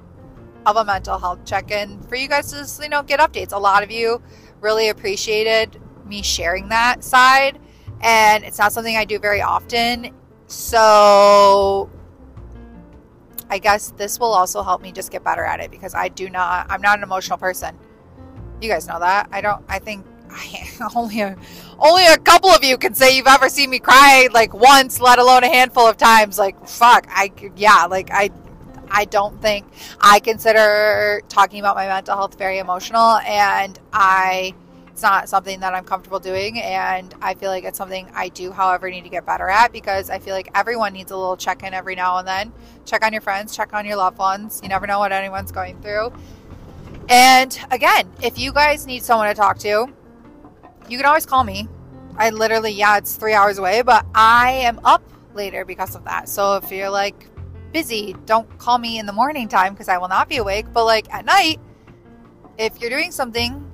of 0.65 0.75
a 0.75 0.85
mental 0.85 1.17
health 1.17 1.45
check-in 1.45 2.01
for 2.03 2.15
you 2.15 2.27
guys 2.27 2.51
to 2.51 2.57
just, 2.57 2.81
you 2.81 2.89
know 2.89 3.01
get 3.01 3.19
updates. 3.19 3.53
A 3.53 3.57
lot 3.57 3.83
of 3.83 3.91
you 3.91 4.21
really 4.61 4.89
appreciated 4.89 5.81
me 6.05 6.21
sharing 6.21 6.69
that 6.69 7.03
side, 7.03 7.59
and 8.01 8.43
it's 8.43 8.57
not 8.57 8.73
something 8.73 8.95
I 8.95 9.05
do 9.05 9.19
very 9.19 9.41
often. 9.41 10.13
So 10.47 11.89
I 13.49 13.59
guess 13.59 13.91
this 13.91 14.19
will 14.19 14.33
also 14.33 14.61
help 14.61 14.81
me 14.81 14.91
just 14.91 15.11
get 15.11 15.23
better 15.23 15.43
at 15.43 15.59
it 15.59 15.71
because 15.71 15.95
I 15.95 16.09
do 16.09 16.29
not. 16.29 16.67
I'm 16.69 16.81
not 16.81 16.97
an 16.97 17.03
emotional 17.03 17.37
person. 17.37 17.77
You 18.61 18.69
guys 18.69 18.87
know 18.87 18.99
that. 18.99 19.29
I 19.31 19.41
don't. 19.41 19.63
I 19.67 19.79
think 19.79 20.05
I, 20.29 20.69
only 20.95 21.21
a, 21.21 21.37
only 21.79 22.05
a 22.05 22.17
couple 22.17 22.49
of 22.49 22.63
you 22.63 22.77
can 22.77 22.93
say 22.93 23.15
you've 23.15 23.27
ever 23.27 23.49
seen 23.49 23.69
me 23.69 23.79
cry 23.79 24.27
like 24.33 24.53
once, 24.53 24.99
let 24.99 25.19
alone 25.19 25.43
a 25.43 25.49
handful 25.49 25.87
of 25.87 25.97
times. 25.97 26.37
Like 26.37 26.67
fuck, 26.67 27.05
I 27.09 27.31
yeah, 27.55 27.85
like 27.85 28.09
I 28.11 28.29
I 28.89 29.05
don't 29.05 29.39
think 29.41 29.65
I 30.01 30.19
consider 30.19 31.21
talking 31.29 31.59
about 31.59 31.75
my 31.75 31.87
mental 31.87 32.15
health 32.15 32.37
very 32.37 32.57
emotional, 32.57 33.17
and 33.19 33.79
I 33.93 34.53
it's 34.99 35.03
not 35.03 35.29
something 35.29 35.61
that 35.61 35.73
I'm 35.73 35.85
comfortable 35.85 36.19
doing, 36.19 36.59
and 36.59 37.15
I 37.21 37.33
feel 37.33 37.49
like 37.49 37.63
it's 37.63 37.77
something 37.77 38.09
I 38.13 38.27
do, 38.27 38.51
however, 38.51 38.89
need 38.89 39.05
to 39.05 39.09
get 39.09 39.25
better 39.25 39.47
at 39.47 39.71
because 39.71 40.09
I 40.09 40.19
feel 40.19 40.35
like 40.35 40.49
everyone 40.53 40.91
needs 40.91 41.11
a 41.11 41.15
little 41.15 41.37
check 41.37 41.63
in 41.63 41.73
every 41.73 41.95
now 41.95 42.17
and 42.17 42.27
then. 42.27 42.51
Check 42.85 43.05
on 43.05 43.13
your 43.13 43.21
friends, 43.21 43.55
check 43.55 43.73
on 43.73 43.85
your 43.85 43.95
loved 43.95 44.17
ones. 44.17 44.59
You 44.61 44.67
never 44.67 44.85
know 44.85 44.99
what 44.99 45.13
anyone's 45.13 45.53
going 45.53 45.81
through. 45.81 46.11
And 47.09 47.59
again, 47.71 48.09
if 48.21 48.37
you 48.37 48.53
guys 48.53 48.85
need 48.85 49.03
someone 49.03 49.27
to 49.27 49.33
talk 49.33 49.57
to, 49.59 49.87
you 50.87 50.97
can 50.97 51.05
always 51.05 51.25
call 51.25 51.43
me. 51.43 51.67
I 52.17 52.29
literally, 52.29 52.71
yeah, 52.71 52.97
it's 52.97 53.15
three 53.15 53.33
hours 53.33 53.57
away, 53.57 53.81
but 53.81 54.05
I 54.13 54.51
am 54.51 54.79
up 54.83 55.03
later 55.33 55.65
because 55.65 55.95
of 55.95 56.03
that. 56.05 56.29
So 56.29 56.55
if 56.57 56.71
you're 56.71 56.89
like, 56.89 57.27
busy, 57.71 58.15
don't 58.25 58.57
call 58.57 58.77
me 58.77 58.99
in 58.99 59.05
the 59.05 59.13
morning 59.13 59.47
time 59.47 59.73
because 59.73 59.89
I 59.89 59.97
will 59.97 60.07
not 60.07 60.29
be 60.29 60.37
awake. 60.37 60.67
But 60.71 60.85
like 60.85 61.11
at 61.13 61.25
night, 61.25 61.59
if 62.57 62.79
you're 62.79 62.89
doing 62.89 63.11
something, 63.11 63.65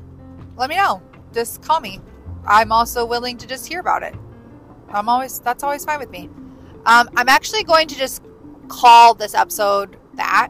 let 0.55 0.69
me 0.69 0.77
know. 0.77 1.01
Just 1.33 1.61
call 1.61 1.81
me. 1.81 1.99
I'm 2.45 2.71
also 2.71 3.05
willing 3.05 3.37
to 3.37 3.47
just 3.47 3.67
hear 3.67 3.79
about 3.79 4.03
it. 4.03 4.15
I'm 4.89 5.09
always 5.09 5.39
that's 5.39 5.63
always 5.63 5.83
fine 5.83 5.99
with 5.99 6.11
me. 6.11 6.29
Um, 6.85 7.09
I'm 7.17 7.27
actually 7.27 7.63
going 7.63 7.87
to 7.87 7.95
just 7.95 8.21
call 8.67 9.13
this 9.13 9.33
episode 9.33 9.97
that 10.13 10.49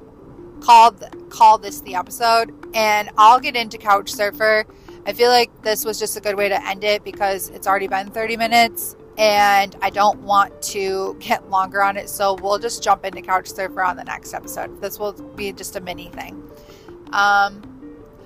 call 0.60 0.92
call 1.30 1.58
this 1.58 1.82
the 1.82 1.96
episode, 1.96 2.65
and 2.76 3.10
I'll 3.18 3.40
get 3.40 3.56
into 3.56 3.78
Couch 3.78 4.12
Surfer. 4.12 4.66
I 5.08 5.14
feel 5.14 5.30
like 5.30 5.62
this 5.62 5.86
was 5.86 5.98
just 5.98 6.18
a 6.18 6.20
good 6.20 6.36
way 6.36 6.50
to 6.50 6.68
end 6.68 6.84
it 6.84 7.04
because 7.04 7.50
it's 7.50 7.68
already 7.68 7.88
been 7.88 8.12
30 8.12 8.38
minutes 8.38 8.96
and 9.18 9.76
I 9.82 9.90
don't 9.90 10.20
want 10.22 10.62
to 10.64 11.16
get 11.20 11.50
longer 11.50 11.82
on 11.82 11.96
it. 11.96 12.10
So 12.10 12.36
we'll 12.42 12.60
just 12.60 12.84
jump 12.84 13.06
into 13.06 13.22
Couch 13.22 13.48
Surfer 13.48 13.84
on 13.84 13.96
the 13.96 14.04
next 14.04 14.34
episode. 14.34 14.82
This 14.82 15.00
will 15.00 15.14
be 15.14 15.52
just 15.54 15.76
a 15.76 15.80
mini 15.80 16.10
thing. 16.10 16.34
Um, 17.14 17.62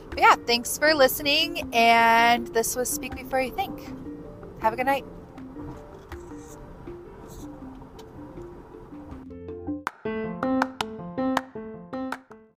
but 0.10 0.20
yeah, 0.20 0.36
thanks 0.48 0.78
for 0.78 0.94
listening. 0.94 1.70
And 1.74 2.48
this 2.48 2.76
was 2.76 2.90
Speak 2.90 3.16
Before 3.16 3.40
You 3.40 3.52
Think. 3.52 3.80
Have 4.62 4.74
a 4.74 4.76
good 4.76 4.88
night. 4.88 5.06